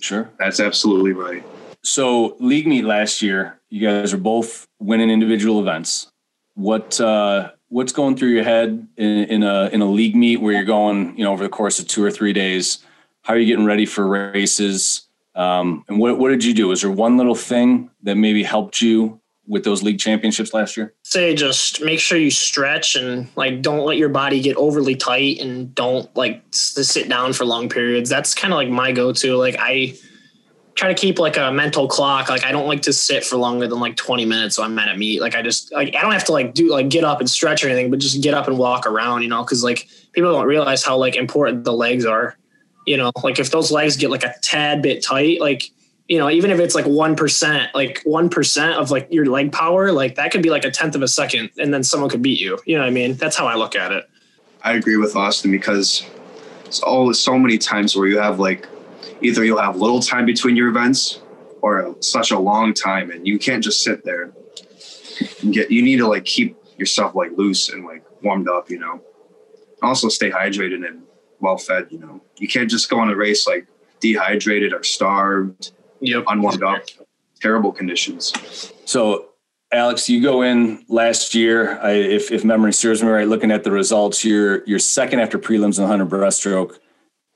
Sure. 0.00 0.30
that's 0.38 0.60
absolutely 0.60 1.12
right 1.12 1.44
So 1.82 2.36
league 2.40 2.66
meet 2.66 2.84
last 2.84 3.22
year, 3.22 3.60
you 3.70 3.80
guys 3.86 4.12
are 4.12 4.18
both 4.18 4.66
winning 4.78 5.10
individual 5.10 5.60
events. 5.60 6.10
What 6.54 7.00
uh, 7.00 7.52
what's 7.68 7.92
going 7.92 8.16
through 8.16 8.30
your 8.30 8.44
head 8.44 8.86
in, 8.96 9.24
in 9.24 9.42
a 9.42 9.68
in 9.68 9.80
a 9.80 9.90
league 9.90 10.16
meet 10.16 10.40
where 10.40 10.52
you're 10.52 10.64
going, 10.64 11.16
you 11.16 11.24
know, 11.24 11.32
over 11.32 11.42
the 11.42 11.48
course 11.48 11.78
of 11.78 11.86
two 11.86 12.04
or 12.04 12.10
three 12.10 12.32
days? 12.32 12.84
How 13.22 13.34
are 13.34 13.38
you 13.38 13.46
getting 13.46 13.64
ready 13.64 13.86
for 13.86 14.06
races? 14.06 15.08
Um, 15.34 15.84
and 15.88 15.98
what 15.98 16.18
what 16.18 16.30
did 16.30 16.44
you 16.44 16.52
do? 16.52 16.68
Was 16.68 16.82
there 16.82 16.90
one 16.90 17.16
little 17.16 17.34
thing 17.34 17.90
that 18.02 18.16
maybe 18.16 18.42
helped 18.42 18.80
you 18.80 19.17
with 19.48 19.64
those 19.64 19.82
league 19.82 19.98
championships 19.98 20.52
last 20.52 20.76
year? 20.76 20.94
say 21.02 21.34
just 21.34 21.82
make 21.82 21.98
sure 21.98 22.18
you 22.18 22.30
stretch 22.30 22.94
and 22.94 23.28
like 23.34 23.62
don't 23.62 23.86
let 23.86 23.96
your 23.96 24.10
body 24.10 24.40
get 24.40 24.56
overly 24.56 24.94
tight 24.94 25.40
and 25.40 25.74
don't 25.74 26.14
like 26.14 26.42
sit 26.50 27.08
down 27.08 27.32
for 27.32 27.46
long 27.46 27.68
periods. 27.68 28.10
That's 28.10 28.34
kind 28.34 28.52
of 28.52 28.58
like 28.58 28.68
my 28.68 28.92
go-to. 28.92 29.36
Like 29.36 29.56
I 29.58 29.96
try 30.74 30.88
to 30.88 30.94
keep 30.94 31.18
like 31.18 31.38
a 31.38 31.50
mental 31.50 31.88
clock. 31.88 32.28
Like 32.28 32.44
I 32.44 32.52
don't 32.52 32.66
like 32.66 32.82
to 32.82 32.92
sit 32.92 33.24
for 33.24 33.36
longer 33.36 33.66
than 33.66 33.80
like 33.80 33.96
20 33.96 34.26
minutes. 34.26 34.56
So 34.56 34.62
I'm 34.62 34.78
at 34.78 34.94
a 34.94 34.96
meet. 34.98 35.22
Like 35.22 35.34
I 35.34 35.40
just 35.40 35.72
like 35.72 35.94
I 35.96 36.02
don't 36.02 36.12
have 36.12 36.24
to 36.24 36.32
like 36.32 36.52
do 36.52 36.70
like 36.70 36.90
get 36.90 37.02
up 37.02 37.20
and 37.20 37.28
stretch 37.28 37.64
or 37.64 37.68
anything, 37.68 37.90
but 37.90 38.00
just 38.00 38.22
get 38.22 38.34
up 38.34 38.48
and 38.48 38.58
walk 38.58 38.86
around, 38.86 39.22
you 39.22 39.28
know, 39.28 39.42
because 39.42 39.64
like 39.64 39.88
people 40.12 40.30
don't 40.30 40.46
realize 40.46 40.84
how 40.84 40.96
like 40.98 41.16
important 41.16 41.64
the 41.64 41.72
legs 41.72 42.04
are. 42.04 42.36
You 42.86 42.96
know, 42.96 43.12
like 43.22 43.38
if 43.38 43.50
those 43.50 43.70
legs 43.70 43.96
get 43.96 44.10
like 44.10 44.24
a 44.24 44.34
tad 44.42 44.82
bit 44.82 45.02
tight, 45.02 45.40
like 45.40 45.70
you 46.08 46.18
know, 46.18 46.30
even 46.30 46.50
if 46.50 46.58
it's 46.58 46.74
like 46.74 46.86
1%, 46.86 47.74
like 47.74 48.02
1% 48.04 48.74
of 48.76 48.90
like 48.90 49.08
your 49.10 49.26
leg 49.26 49.52
power, 49.52 49.92
like 49.92 50.14
that 50.14 50.32
could 50.32 50.42
be 50.42 50.48
like 50.48 50.64
a 50.64 50.70
tenth 50.70 50.94
of 50.94 51.02
a 51.02 51.08
second 51.08 51.50
and 51.58 51.72
then 51.72 51.84
someone 51.84 52.08
could 52.08 52.22
beat 52.22 52.40
you. 52.40 52.58
You 52.64 52.76
know 52.76 52.82
what 52.82 52.88
I 52.88 52.92
mean? 52.92 53.14
That's 53.14 53.36
how 53.36 53.46
I 53.46 53.54
look 53.56 53.76
at 53.76 53.92
it. 53.92 54.08
I 54.62 54.72
agree 54.72 54.96
with 54.96 55.14
Austin 55.14 55.50
because 55.50 56.06
it's 56.64 56.80
always 56.80 57.18
so 57.18 57.38
many 57.38 57.58
times 57.58 57.94
where 57.94 58.08
you 58.08 58.18
have 58.18 58.40
like 58.40 58.66
either 59.20 59.44
you'll 59.44 59.60
have 59.60 59.76
little 59.76 60.00
time 60.00 60.24
between 60.24 60.56
your 60.56 60.68
events 60.68 61.20
or 61.60 61.94
such 62.00 62.30
a 62.30 62.38
long 62.38 62.72
time 62.72 63.10
and 63.10 63.26
you 63.26 63.38
can't 63.38 63.62
just 63.62 63.82
sit 63.82 64.04
there 64.04 64.32
and 65.42 65.52
get 65.52 65.70
you 65.70 65.82
need 65.82 65.96
to 65.98 66.08
like 66.08 66.24
keep 66.24 66.56
yourself 66.78 67.14
like 67.14 67.32
loose 67.36 67.68
and 67.68 67.84
like 67.84 68.02
warmed 68.22 68.48
up, 68.48 68.70
you 68.70 68.78
know. 68.78 69.02
Also 69.82 70.08
stay 70.08 70.30
hydrated 70.30 70.86
and 70.86 71.02
well 71.38 71.58
fed, 71.58 71.88
you 71.90 71.98
know. 71.98 72.22
You 72.38 72.48
can't 72.48 72.70
just 72.70 72.88
go 72.88 72.98
on 72.98 73.10
a 73.10 73.16
race 73.16 73.46
like 73.46 73.66
dehydrated 74.00 74.72
or 74.72 74.82
starved, 74.82 75.72
Yep. 76.00 76.24
unwarmed 76.28 76.62
up, 76.62 76.82
terrible 77.40 77.72
conditions. 77.72 78.72
So, 78.84 79.30
Alex, 79.72 80.08
you 80.08 80.22
go 80.22 80.42
in 80.42 80.84
last 80.88 81.34
year. 81.34 81.78
I, 81.80 81.90
if, 81.90 82.32
if 82.32 82.44
memory 82.44 82.72
serves 82.72 83.02
me 83.02 83.08
right, 83.08 83.28
looking 83.28 83.50
at 83.50 83.64
the 83.64 83.70
results, 83.70 84.24
you're 84.24 84.64
you're 84.64 84.78
second 84.78 85.20
after 85.20 85.38
prelims 85.38 85.76
in 85.78 85.84
the 85.84 85.86
hundred 85.86 86.08
breaststroke, 86.08 86.78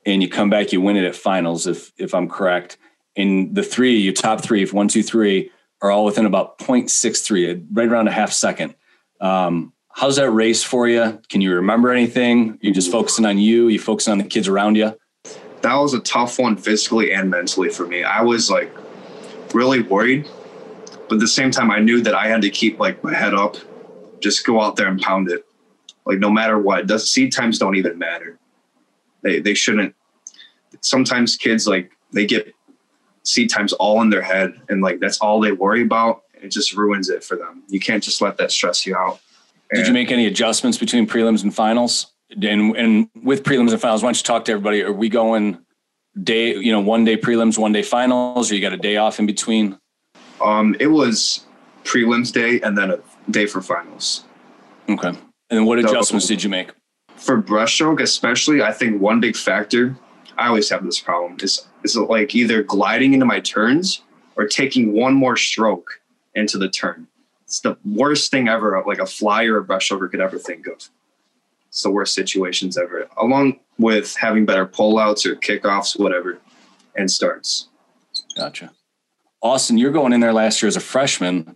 and 0.05 0.21
you 0.21 0.29
come 0.29 0.49
back, 0.49 0.71
you 0.71 0.81
win 0.81 0.97
it 0.97 1.03
at 1.03 1.15
finals. 1.15 1.67
If 1.67 1.91
if 1.97 2.15
I'm 2.15 2.27
correct, 2.27 2.77
and 3.15 3.53
the 3.55 3.63
three, 3.63 3.97
your 3.97 4.13
top 4.13 4.41
three, 4.41 4.63
if 4.63 4.73
one, 4.73 4.87
two, 4.87 5.03
three, 5.03 5.51
are 5.81 5.91
all 5.91 6.05
within 6.05 6.25
about 6.25 6.57
0.63, 6.59 7.67
right 7.71 7.87
around 7.87 8.07
a 8.07 8.11
half 8.11 8.31
second. 8.31 8.73
Um, 9.21 9.73
how's 9.89 10.15
that 10.15 10.31
race 10.31 10.63
for 10.63 10.87
you? 10.87 11.21
Can 11.29 11.41
you 11.41 11.53
remember 11.55 11.91
anything? 11.91 12.57
You're 12.61 12.73
just 12.73 12.91
focusing 12.91 13.25
on 13.25 13.37
you? 13.37 13.67
You 13.67 13.79
focusing 13.79 14.13
on 14.13 14.17
the 14.17 14.23
kids 14.23 14.47
around 14.47 14.75
you? 14.75 14.97
That 15.63 15.75
was 15.75 15.93
a 15.93 15.99
tough 16.01 16.39
one 16.39 16.57
physically 16.57 17.13
and 17.13 17.29
mentally 17.29 17.69
for 17.69 17.87
me. 17.87 18.03
I 18.03 18.21
was 18.21 18.51
like 18.51 18.71
really 19.53 19.81
worried, 19.81 20.29
but 21.07 21.15
at 21.15 21.19
the 21.19 21.27
same 21.27 21.51
time, 21.51 21.71
I 21.71 21.79
knew 21.79 22.01
that 22.01 22.13
I 22.13 22.27
had 22.27 22.41
to 22.41 22.49
keep 22.49 22.79
like 22.79 23.03
my 23.03 23.13
head 23.13 23.33
up, 23.33 23.55
just 24.19 24.45
go 24.45 24.61
out 24.61 24.75
there 24.75 24.87
and 24.87 25.01
pound 25.01 25.31
it. 25.31 25.45
Like 26.05 26.19
no 26.19 26.29
matter 26.29 26.59
what, 26.59 26.85
does 26.85 27.09
seed 27.09 27.31
times 27.31 27.57
don't 27.57 27.75
even 27.75 27.97
matter. 27.97 28.37
They 29.21 29.39
they 29.39 29.53
shouldn't. 29.53 29.95
Sometimes 30.81 31.37
kids 31.37 31.65
like 31.65 31.91
they 32.11 32.25
get 32.25 32.53
seed 33.23 33.49
times 33.49 33.71
all 33.73 34.01
in 34.01 34.09
their 34.09 34.21
head, 34.21 34.59
and 34.67 34.81
like 34.81 34.99
that's 34.99 35.19
all 35.19 35.39
they 35.39 35.53
worry 35.53 35.81
about. 35.81 36.23
It 36.33 36.51
just 36.51 36.73
ruins 36.73 37.09
it 37.09 37.23
for 37.23 37.37
them. 37.37 37.63
You 37.69 37.79
can't 37.79 38.03
just 38.03 38.21
let 38.21 38.35
that 38.37 38.51
stress 38.51 38.85
you 38.85 38.97
out. 38.97 39.21
Did 39.73 39.87
you 39.87 39.93
make 39.93 40.11
any 40.11 40.27
adjustments 40.27 40.77
between 40.77 41.07
prelims 41.07 41.41
and 41.41 41.55
finals? 41.55 42.12
And 42.41 42.75
and 42.75 43.09
with 43.21 43.43
prelims 43.43 43.71
and 43.71 43.81
finals, 43.81 44.03
why 44.03 44.07
don't 44.07 44.17
you 44.17 44.23
talk 44.23 44.45
to 44.45 44.51
everybody? 44.53 44.81
Are 44.81 44.91
we 44.91 45.09
going 45.09 45.59
day, 46.21 46.55
you 46.55 46.71
know, 46.71 46.79
one 46.79 47.05
day 47.05 47.17
prelims, 47.17 47.57
one 47.57 47.71
day 47.71 47.83
finals, 47.83 48.51
or 48.51 48.55
you 48.55 48.61
got 48.61 48.73
a 48.73 48.77
day 48.77 48.97
off 48.97 49.19
in 49.19 49.25
between? 49.25 49.77
Um, 50.41 50.75
it 50.79 50.87
was 50.87 51.45
prelims 51.83 52.31
day 52.31 52.59
and 52.61 52.77
then 52.77 52.91
a 52.91 52.99
day 53.29 53.45
for 53.45 53.61
finals. 53.61 54.25
Okay. 54.89 55.09
And 55.09 55.19
then 55.49 55.65
what 55.65 55.79
So- 55.81 55.87
adjustments 55.89 56.27
did 56.27 56.43
you 56.43 56.49
make? 56.49 56.71
for 57.15 57.41
breaststroke 57.41 58.01
especially 58.01 58.63
i 58.63 58.71
think 58.71 58.99
one 58.99 59.19
big 59.19 59.35
factor 59.35 59.95
i 60.37 60.47
always 60.47 60.67
have 60.69 60.83
this 60.83 60.99
problem 60.99 61.37
is 61.41 61.67
is 61.83 61.95
like 61.95 62.33
either 62.35 62.63
gliding 62.63 63.13
into 63.13 63.25
my 63.25 63.39
turns 63.39 64.01
or 64.35 64.47
taking 64.47 64.93
one 64.93 65.13
more 65.13 65.37
stroke 65.37 66.01
into 66.35 66.57
the 66.57 66.67
turn 66.67 67.07
it's 67.45 67.59
the 67.61 67.77
worst 67.85 68.31
thing 68.31 68.49
ever 68.49 68.83
like 68.87 68.97
a 68.99 69.05
flyer 69.05 69.57
or 69.59 69.63
breaststroker 69.63 70.09
could 70.09 70.19
ever 70.19 70.37
think 70.39 70.65
of 70.67 70.89
it's 71.73 71.83
the 71.83 71.91
worst 71.91 72.13
situations 72.13 72.77
ever 72.77 73.09
along 73.17 73.59
with 73.77 74.15
having 74.15 74.45
better 74.45 74.65
pullouts 74.65 75.25
or 75.25 75.35
kickoffs 75.35 75.99
whatever 75.99 76.39
and 76.95 77.11
starts 77.11 77.67
Gotcha. 78.35 78.71
Austin, 79.41 79.77
you're 79.77 79.91
going 79.91 80.13
in 80.13 80.21
there 80.21 80.33
last 80.33 80.61
year 80.61 80.67
as 80.67 80.75
a 80.75 80.81
freshman 80.81 81.55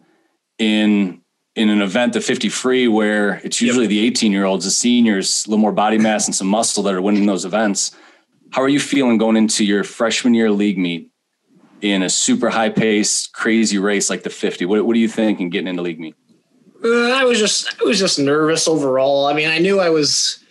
in 0.57 1.21
in 1.55 1.69
an 1.69 1.81
event, 1.81 2.13
the 2.13 2.21
50 2.21 2.49
free, 2.49 2.87
where 2.87 3.41
it's 3.43 3.59
usually 3.61 3.87
the 3.87 4.05
18 4.05 4.31
year 4.31 4.45
olds, 4.45 4.65
the 4.65 4.71
seniors, 4.71 5.45
a 5.45 5.49
little 5.49 5.61
more 5.61 5.71
body 5.71 5.97
mass 5.97 6.27
and 6.27 6.35
some 6.35 6.47
muscle 6.47 6.83
that 6.83 6.93
are 6.93 7.01
winning 7.01 7.25
those 7.25 7.45
events. 7.45 7.95
How 8.51 8.61
are 8.61 8.69
you 8.69 8.79
feeling 8.79 9.17
going 9.17 9.37
into 9.37 9.65
your 9.65 9.83
freshman 9.83 10.35
year 10.35 10.51
league 10.51 10.77
meet 10.77 11.09
in 11.81 12.03
a 12.03 12.09
super 12.09 12.49
high 12.49 12.69
paced, 12.69 13.33
crazy 13.33 13.79
race 13.79 14.09
like 14.09 14.21
the 14.21 14.29
50? 14.29 14.65
What, 14.65 14.85
what 14.85 14.93
do 14.93 14.99
you 14.99 15.07
think 15.07 15.39
in 15.39 15.49
getting 15.49 15.67
into 15.67 15.81
league 15.81 15.99
meet? 15.99 16.15
I 16.83 17.23
was 17.23 17.39
just 17.39 17.81
I 17.81 17.85
was 17.85 17.99
just 17.99 18.19
nervous 18.19 18.67
overall. 18.67 19.25
I 19.25 19.33
mean, 19.33 19.49
I 19.49 19.59
knew 19.59 19.79
I 19.79 19.89
was 19.89 20.43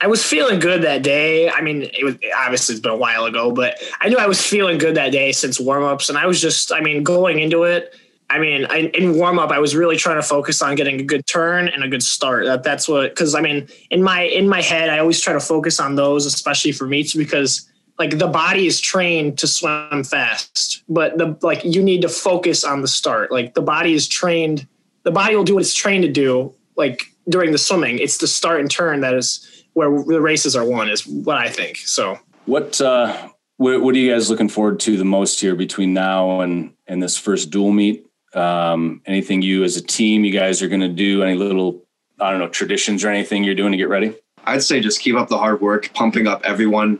I 0.00 0.06
was 0.06 0.24
feeling 0.24 0.60
good 0.60 0.82
that 0.82 1.02
day. 1.02 1.48
I 1.50 1.60
mean, 1.60 1.82
it 1.82 2.04
was 2.04 2.16
obviously 2.38 2.74
it's 2.74 2.82
been 2.82 2.92
a 2.92 2.96
while 2.96 3.24
ago, 3.24 3.52
but 3.52 3.78
I 4.00 4.08
knew 4.08 4.16
I 4.16 4.26
was 4.26 4.44
feeling 4.44 4.78
good 4.78 4.94
that 4.96 5.12
day 5.12 5.32
since 5.32 5.60
warm-ups 5.60 6.08
and 6.08 6.18
I 6.18 6.26
was 6.26 6.40
just 6.40 6.72
I 6.72 6.80
mean, 6.80 7.02
going 7.02 7.38
into 7.38 7.64
it, 7.64 7.94
I 8.28 8.38
mean, 8.38 8.66
I, 8.68 8.90
in 8.94 9.16
warm 9.16 9.38
up, 9.38 9.50
I 9.50 9.58
was 9.58 9.76
really 9.76 9.96
trying 9.96 10.16
to 10.16 10.22
focus 10.22 10.60
on 10.60 10.74
getting 10.74 11.00
a 11.00 11.04
good 11.04 11.26
turn 11.26 11.68
and 11.68 11.84
a 11.84 11.88
good 11.88 12.02
start. 12.02 12.44
That 12.44 12.62
that's 12.62 12.88
what 12.88 13.10
because 13.10 13.34
I 13.34 13.40
mean, 13.40 13.68
in 13.90 14.02
my 14.02 14.22
in 14.22 14.48
my 14.48 14.62
head, 14.62 14.90
I 14.90 14.98
always 14.98 15.20
try 15.20 15.32
to 15.32 15.40
focus 15.40 15.78
on 15.78 15.94
those, 15.94 16.26
especially 16.26 16.72
for 16.72 16.86
meets, 16.86 17.14
because 17.14 17.70
like 17.98 18.18
the 18.18 18.26
body 18.26 18.66
is 18.66 18.80
trained 18.80 19.38
to 19.38 19.46
swim 19.46 20.02
fast, 20.02 20.82
but 20.88 21.16
the 21.18 21.38
like 21.42 21.64
you 21.64 21.82
need 21.82 22.02
to 22.02 22.08
focus 22.08 22.64
on 22.64 22.82
the 22.82 22.88
start. 22.88 23.30
Like 23.30 23.54
the 23.54 23.62
body 23.62 23.94
is 23.94 24.08
trained, 24.08 24.66
the 25.06 25.12
body 25.12 25.36
will 25.36 25.44
do 25.44 25.54
what 25.54 25.60
it's 25.60 25.72
trained 25.72 26.02
to 26.02 26.10
do. 26.10 26.52
Like 26.74 27.06
during 27.28 27.52
the 27.52 27.58
swimming, 27.58 28.00
it's 28.00 28.18
the 28.18 28.26
start 28.26 28.60
and 28.60 28.68
turn 28.68 29.00
that 29.02 29.14
is 29.14 29.64
where 29.74 29.88
the 29.88 30.20
races 30.20 30.56
are 30.56 30.64
won. 30.64 30.90
Is 30.90 31.06
what 31.06 31.36
I 31.36 31.48
think. 31.48 31.76
So 31.78 32.18
What, 32.46 32.80
uh, 32.80 33.28
what, 33.56 33.82
what 33.82 33.94
are 33.94 33.98
you 33.98 34.12
guys 34.12 34.28
looking 34.28 34.48
forward 34.48 34.80
to 34.80 34.96
the 34.96 35.04
most 35.04 35.40
here 35.40 35.54
between 35.54 35.94
now 35.94 36.40
and, 36.40 36.74
and 36.88 37.00
this 37.00 37.16
first 37.16 37.50
dual 37.50 37.70
meet? 37.70 38.04
Um, 38.34 39.00
anything 39.06 39.42
you 39.42 39.62
as 39.62 39.76
a 39.76 39.82
team, 39.82 40.24
you 40.24 40.32
guys 40.32 40.60
are 40.60 40.68
going 40.68 40.80
to 40.80 40.88
do 40.88 41.22
any 41.22 41.34
little, 41.34 41.84
I 42.20 42.30
don't 42.30 42.40
know, 42.40 42.48
traditions 42.48 43.04
or 43.04 43.08
anything 43.08 43.44
you're 43.44 43.54
doing 43.54 43.70
to 43.70 43.78
get 43.78 43.88
ready? 43.88 44.12
I'd 44.44 44.62
say 44.62 44.80
just 44.80 45.00
keep 45.00 45.14
up 45.14 45.28
the 45.28 45.38
hard 45.38 45.60
work, 45.60 45.92
pumping 45.94 46.26
up 46.26 46.42
everyone. 46.44 46.98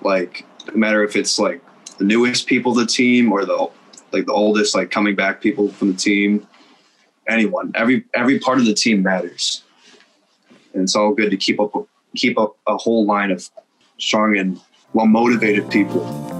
Like 0.00 0.46
no 0.68 0.74
matter 0.74 1.04
if 1.04 1.16
it's 1.16 1.38
like 1.38 1.62
the 1.98 2.04
newest 2.04 2.46
people 2.46 2.74
to 2.74 2.80
the 2.80 2.86
team 2.86 3.30
or 3.30 3.44
the 3.44 3.68
like 4.10 4.26
the 4.26 4.32
oldest, 4.32 4.74
like 4.74 4.90
coming 4.90 5.14
back 5.14 5.42
people 5.42 5.68
from 5.68 5.92
the 5.92 5.98
team. 5.98 6.46
Anyone, 7.28 7.72
every 7.74 8.04
every 8.14 8.38
part 8.38 8.58
of 8.58 8.66
the 8.66 8.74
team 8.74 9.02
matters, 9.02 9.62
and 10.74 10.82
it's 10.82 10.96
all 10.96 11.14
good 11.14 11.30
to 11.30 11.36
keep 11.36 11.60
up 11.60 11.72
keep 12.16 12.38
up 12.38 12.56
a 12.66 12.76
whole 12.76 13.06
line 13.06 13.30
of 13.30 13.48
strong 13.98 14.36
and 14.36 14.60
well 14.92 15.06
motivated 15.06 15.70
people. 15.70 16.31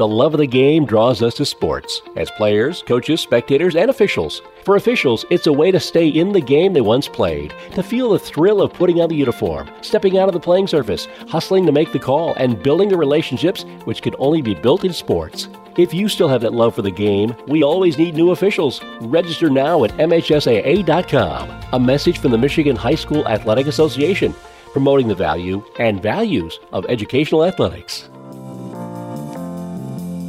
The 0.00 0.08
love 0.08 0.32
of 0.32 0.38
the 0.38 0.46
game 0.46 0.86
draws 0.86 1.20
us 1.20 1.34
to 1.34 1.44
sports 1.44 2.00
as 2.16 2.30
players, 2.30 2.82
coaches, 2.82 3.20
spectators, 3.20 3.76
and 3.76 3.90
officials. 3.90 4.40
For 4.64 4.76
officials, 4.76 5.26
it's 5.28 5.46
a 5.46 5.52
way 5.52 5.70
to 5.70 5.78
stay 5.78 6.08
in 6.08 6.32
the 6.32 6.40
game 6.40 6.72
they 6.72 6.80
once 6.80 7.06
played, 7.06 7.52
to 7.72 7.82
feel 7.82 8.08
the 8.08 8.18
thrill 8.18 8.62
of 8.62 8.72
putting 8.72 9.02
on 9.02 9.10
the 9.10 9.14
uniform, 9.14 9.68
stepping 9.82 10.16
out 10.16 10.26
of 10.26 10.32
the 10.32 10.40
playing 10.40 10.68
surface, 10.68 11.06
hustling 11.28 11.66
to 11.66 11.72
make 11.72 11.92
the 11.92 11.98
call, 11.98 12.32
and 12.36 12.62
building 12.62 12.88
the 12.88 12.96
relationships 12.96 13.66
which 13.84 14.00
can 14.00 14.14
only 14.18 14.40
be 14.40 14.54
built 14.54 14.86
in 14.86 14.92
sports. 14.94 15.50
If 15.76 15.92
you 15.92 16.08
still 16.08 16.28
have 16.28 16.40
that 16.40 16.54
love 16.54 16.74
for 16.74 16.80
the 16.80 16.90
game, 16.90 17.36
we 17.46 17.62
always 17.62 17.98
need 17.98 18.14
new 18.14 18.30
officials. 18.30 18.82
Register 19.02 19.50
now 19.50 19.84
at 19.84 19.90
MHSAA.com. 19.98 21.60
A 21.74 21.78
message 21.78 22.20
from 22.20 22.30
the 22.30 22.38
Michigan 22.38 22.74
High 22.74 22.94
School 22.94 23.28
Athletic 23.28 23.66
Association, 23.66 24.34
promoting 24.72 25.08
the 25.08 25.14
value 25.14 25.62
and 25.78 26.02
values 26.02 26.58
of 26.72 26.86
educational 26.86 27.44
athletics. 27.44 28.08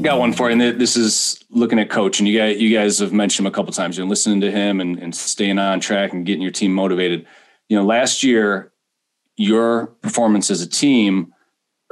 Got 0.01 0.17
one 0.17 0.33
for 0.33 0.49
you. 0.49 0.59
And 0.59 0.79
this 0.79 0.97
is 0.97 1.43
looking 1.51 1.77
at 1.77 1.91
coach, 1.91 2.19
and 2.19 2.27
you 2.27 2.37
guys, 2.37 2.59
you 2.59 2.75
guys 2.75 2.97
have 2.99 3.13
mentioned 3.13 3.45
him 3.45 3.51
a 3.51 3.55
couple 3.55 3.71
times. 3.71 3.97
You're 3.97 4.07
listening 4.07 4.41
to 4.41 4.51
him 4.51 4.81
and, 4.81 4.97
and 4.97 5.15
staying 5.15 5.59
on 5.59 5.79
track 5.79 6.11
and 6.13 6.25
getting 6.25 6.41
your 6.41 6.51
team 6.51 6.73
motivated. 6.73 7.27
You 7.69 7.77
know, 7.77 7.85
last 7.85 8.23
year, 8.23 8.71
your 9.37 9.87
performance 10.01 10.49
as 10.49 10.61
a 10.61 10.67
team 10.67 11.33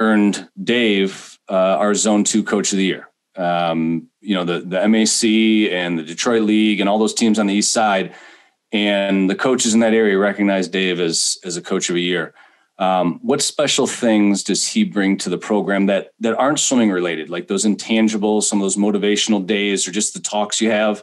earned 0.00 0.48
Dave 0.62 1.38
uh, 1.48 1.54
our 1.78 1.94
Zone 1.94 2.24
Two 2.24 2.42
Coach 2.42 2.72
of 2.72 2.78
the 2.78 2.84
Year. 2.84 3.08
Um, 3.36 4.08
you 4.20 4.34
know, 4.34 4.44
the 4.44 4.60
the 4.60 4.88
MAC 4.88 5.72
and 5.72 5.98
the 5.98 6.02
Detroit 6.02 6.42
League 6.42 6.80
and 6.80 6.88
all 6.88 6.98
those 6.98 7.14
teams 7.14 7.38
on 7.38 7.46
the 7.46 7.54
East 7.54 7.72
Side, 7.72 8.14
and 8.72 9.30
the 9.30 9.36
coaches 9.36 9.72
in 9.72 9.80
that 9.80 9.94
area 9.94 10.18
recognized 10.18 10.72
Dave 10.72 10.98
as 10.98 11.38
as 11.44 11.56
a 11.56 11.62
Coach 11.62 11.88
of 11.88 11.94
the 11.94 12.02
Year. 12.02 12.34
Um, 12.80 13.20
what 13.22 13.42
special 13.42 13.86
things 13.86 14.42
does 14.42 14.66
he 14.66 14.84
bring 14.84 15.18
to 15.18 15.28
the 15.28 15.36
program 15.36 15.84
that 15.86 16.12
that 16.20 16.34
aren't 16.38 16.58
swimming 16.58 16.90
related, 16.90 17.28
like 17.28 17.46
those 17.46 17.66
intangibles, 17.66 18.44
some 18.44 18.58
of 18.58 18.64
those 18.64 18.76
motivational 18.76 19.46
days, 19.46 19.86
or 19.86 19.92
just 19.92 20.14
the 20.14 20.20
talks 20.20 20.62
you 20.62 20.70
have? 20.70 21.02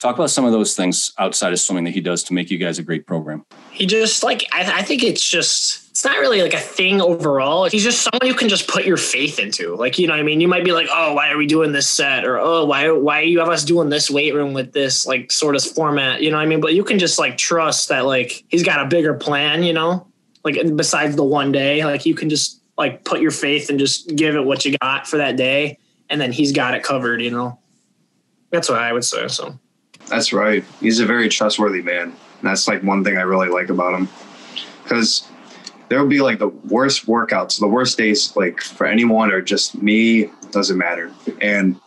Talk 0.00 0.16
about 0.16 0.28
some 0.28 0.44
of 0.44 0.52
those 0.52 0.76
things 0.76 1.14
outside 1.18 1.54
of 1.54 1.60
swimming 1.60 1.84
that 1.84 1.92
he 1.92 2.02
does 2.02 2.24
to 2.24 2.34
make 2.34 2.50
you 2.50 2.58
guys 2.58 2.78
a 2.78 2.82
great 2.82 3.06
program. 3.06 3.46
He 3.70 3.86
just 3.86 4.22
like 4.22 4.46
I, 4.52 4.80
I 4.80 4.82
think 4.82 5.02
it's 5.02 5.26
just 5.26 5.88
it's 5.92 6.04
not 6.04 6.18
really 6.18 6.42
like 6.42 6.52
a 6.52 6.60
thing 6.60 7.00
overall. 7.00 7.70
He's 7.70 7.84
just 7.84 8.02
someone 8.02 8.26
you 8.26 8.34
can 8.34 8.50
just 8.50 8.68
put 8.68 8.84
your 8.84 8.98
faith 8.98 9.38
into. 9.38 9.76
Like 9.76 9.98
you 9.98 10.06
know, 10.06 10.12
I 10.12 10.22
mean, 10.22 10.42
you 10.42 10.48
might 10.48 10.64
be 10.64 10.72
like, 10.72 10.88
oh, 10.90 11.14
why 11.14 11.30
are 11.30 11.38
we 11.38 11.46
doing 11.46 11.72
this 11.72 11.88
set, 11.88 12.26
or 12.26 12.38
oh, 12.38 12.66
why 12.66 12.90
why 12.90 13.20
you 13.20 13.38
have 13.38 13.48
us 13.48 13.64
doing 13.64 13.88
this 13.88 14.10
weight 14.10 14.34
room 14.34 14.52
with 14.52 14.74
this 14.74 15.06
like 15.06 15.32
sort 15.32 15.56
of 15.56 15.64
format. 15.64 16.20
You 16.20 16.30
know, 16.30 16.36
what 16.36 16.42
I 16.42 16.46
mean, 16.46 16.60
but 16.60 16.74
you 16.74 16.84
can 16.84 16.98
just 16.98 17.18
like 17.18 17.38
trust 17.38 17.88
that 17.88 18.04
like 18.04 18.44
he's 18.48 18.62
got 18.62 18.84
a 18.84 18.88
bigger 18.88 19.14
plan. 19.14 19.62
You 19.62 19.72
know, 19.72 20.06
like 20.44 20.56
besides 20.76 21.16
the 21.16 21.24
one 21.24 21.50
day 21.50 21.84
like 21.84 22.06
you 22.06 22.14
can 22.14 22.28
just 22.28 22.60
like 22.76 23.04
put 23.04 23.20
your 23.20 23.30
faith 23.30 23.70
and 23.70 23.78
just 23.78 24.14
give 24.14 24.34
it 24.36 24.44
what 24.44 24.64
you 24.64 24.76
got 24.78 25.06
for 25.06 25.16
that 25.16 25.36
day 25.36 25.78
and 26.10 26.20
then 26.20 26.32
he's 26.32 26.52
got 26.52 26.74
it 26.74 26.82
covered 26.82 27.20
you 27.20 27.30
know? 27.30 27.58
That's 28.50 28.68
what 28.68 28.78
i 28.78 28.92
would 28.92 29.04
say 29.04 29.26
so. 29.28 29.58
That's 30.06 30.32
right. 30.32 30.64
He's 30.80 31.00
a 31.00 31.06
very 31.06 31.28
trustworthy 31.28 31.82
man. 31.82 32.02
And 32.02 32.14
that's 32.42 32.68
like 32.68 32.82
one 32.82 33.02
thing 33.04 33.16
i 33.16 33.22
really 33.22 33.48
like 33.48 33.70
about 33.70 33.94
him. 33.94 34.08
Because 34.82 35.26
there 35.88 36.00
will 36.00 36.08
be 36.08 36.20
like 36.20 36.38
the 36.38 36.48
worst 36.48 37.06
workouts 37.06 37.58
the 37.58 37.66
worst 37.66 37.96
days 37.98 38.34
like 38.36 38.60
for 38.60 38.86
anyone 38.86 39.30
or 39.30 39.40
just 39.40 39.80
me 39.80 40.30
doesn't 40.50 40.78
matter. 40.78 41.10
And 41.40 41.80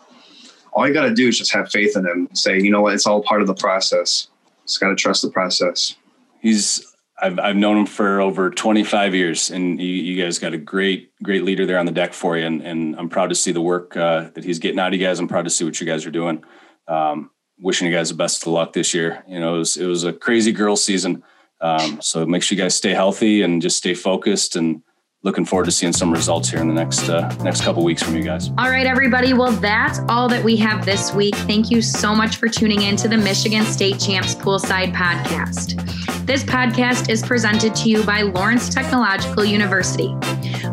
all 0.73 0.87
you 0.87 0.93
got 0.93 1.05
to 1.05 1.13
do 1.13 1.27
is 1.27 1.37
just 1.37 1.53
have 1.53 1.69
faith 1.71 1.95
in 1.95 2.05
him 2.05 2.29
say 2.33 2.59
you 2.59 2.71
know 2.71 2.81
what? 2.81 2.93
It's 2.93 3.07
all 3.07 3.21
part 3.21 3.41
of 3.41 3.47
the 3.47 3.55
process. 3.55 4.27
Just 4.65 4.79
got 4.79 4.89
to 4.89 4.95
trust 4.95 5.21
the 5.21 5.29
process. 5.29 5.95
He's 6.41 6.95
I've 7.19 7.39
I've 7.39 7.55
known 7.55 7.77
him 7.77 7.85
for 7.85 8.21
over 8.21 8.49
25 8.51 9.15
years, 9.15 9.49
and 9.49 9.81
you, 9.81 9.87
you, 9.87 10.23
guys 10.23 10.37
got 10.37 10.53
a 10.53 10.57
great 10.57 11.11
great 11.23 11.43
leader 11.43 11.65
there 11.65 11.79
on 11.79 11.87
the 11.87 11.91
deck 11.91 12.13
for 12.13 12.37
you, 12.37 12.45
and, 12.45 12.61
and 12.61 12.95
I'm 12.95 13.09
proud 13.09 13.29
to 13.29 13.35
see 13.35 13.51
the 13.51 13.61
work 13.61 13.97
uh, 13.97 14.29
that 14.35 14.43
he's 14.43 14.59
getting 14.59 14.79
out 14.79 14.93
of 14.93 14.99
you 14.99 15.05
guys. 15.05 15.19
I'm 15.19 15.27
proud 15.27 15.45
to 15.45 15.49
see 15.49 15.65
what 15.65 15.79
you 15.81 15.87
guys 15.87 16.05
are 16.05 16.11
doing. 16.11 16.43
Um, 16.87 17.31
wishing 17.59 17.87
you 17.87 17.93
guys 17.93 18.09
the 18.09 18.15
best 18.15 18.43
of 18.43 18.53
luck 18.53 18.73
this 18.73 18.93
year. 18.93 19.23
You 19.27 19.39
know, 19.39 19.55
it 19.55 19.59
was, 19.59 19.77
it 19.77 19.87
was 19.87 20.03
a 20.03 20.13
crazy 20.13 20.51
girls 20.51 20.83
season, 20.83 21.23
um, 21.59 21.99
so 22.01 22.25
make 22.25 22.43
sure 22.43 22.55
you 22.55 22.63
guys 22.63 22.75
stay 22.75 22.93
healthy 22.93 23.41
and 23.41 23.63
just 23.63 23.77
stay 23.77 23.95
focused 23.95 24.55
and 24.55 24.83
looking 25.23 25.43
forward 25.43 25.65
to 25.65 25.71
seeing 25.71 25.93
some 25.93 26.11
results 26.11 26.49
here 26.49 26.59
in 26.59 26.67
the 26.67 26.73
next 26.73 27.09
uh, 27.09 27.35
next 27.43 27.63
couple 27.63 27.83
weeks 27.83 28.03
from 28.03 28.15
you 28.15 28.23
guys. 28.23 28.49
All 28.59 28.69
right, 28.69 28.85
everybody. 28.85 29.33
Well, 29.33 29.51
that's 29.53 29.99
all 30.07 30.29
that 30.29 30.43
we 30.43 30.55
have 30.57 30.85
this 30.85 31.13
week. 31.15 31.35
Thank 31.35 31.71
you 31.71 31.81
so 31.81 32.13
much 32.13 32.37
for 32.37 32.47
tuning 32.47 32.83
in 32.83 32.95
to 32.97 33.07
the 33.07 33.17
Michigan 33.17 33.65
State 33.65 33.99
Champs 33.99 34.35
Poolside 34.35 34.93
Podcast. 34.93 36.06
This 36.27 36.43
podcast 36.43 37.09
is 37.09 37.23
presented 37.23 37.73
to 37.75 37.89
you 37.89 38.03
by 38.03 38.21
Lawrence 38.21 38.67
Technological 38.67 39.45
University. 39.45 40.09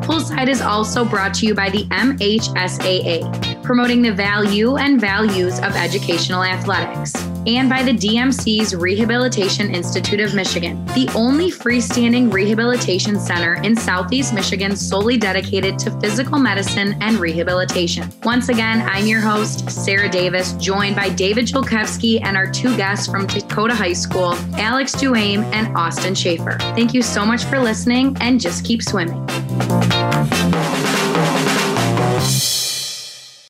Poolside 0.03 0.49
is 0.49 0.61
also 0.61 1.05
brought 1.05 1.33
to 1.35 1.47
you 1.47 1.55
by 1.55 1.71
the 1.71 1.85
MHSAA, 1.85 3.63
promoting 3.63 4.03
the 4.03 4.13
value 4.13 4.75
and 4.79 5.01
values 5.01 5.59
of 5.61 5.77
educational 5.77 6.43
athletics 6.43 7.13
and 7.47 7.69
by 7.69 7.83
the 7.83 7.93
DMC's 7.93 8.75
Rehabilitation 8.75 9.75
Institute 9.75 10.21
of 10.21 10.35
Michigan, 10.35 10.85
the 10.87 11.11
only 11.15 11.51
freestanding 11.51 12.33
rehabilitation 12.33 13.19
center 13.19 13.55
in 13.63 13.77
Southeast 13.77 14.33
Michigan 14.33 14.75
solely 14.77 15.17
dedicated 15.17 15.79
to 15.81 15.91
physical 16.01 16.39
medicine 16.39 16.97
and 17.01 17.17
rehabilitation. 17.17 18.11
Once 18.23 18.49
again, 18.49 18.83
I'm 18.89 19.07
your 19.07 19.21
host, 19.21 19.71
Sarah 19.71 20.09
Davis, 20.09 20.53
joined 20.55 20.97
by 20.97 21.11
David 21.11 21.47
Julkewski 21.47 22.23
and 22.23 22.37
our 22.37 22.51
two 22.51 22.77
guests 22.77 23.07
from 23.07 23.27
Dakota 23.27 23.75
High 23.75 23.93
School, 23.93 24.35
Alex 24.55 24.95
Duame 24.95 25.45
and 25.53 25.77
Austin 25.77 26.15
Schaefer. 26.15 26.57
Thank 26.75 26.95
you 26.95 27.03
so 27.03 27.27
much 27.27 27.45
for 27.45 27.59
listening 27.59 28.17
and 28.21 28.41
just 28.41 28.65
keep 28.65 28.83
swimming. 28.83 29.25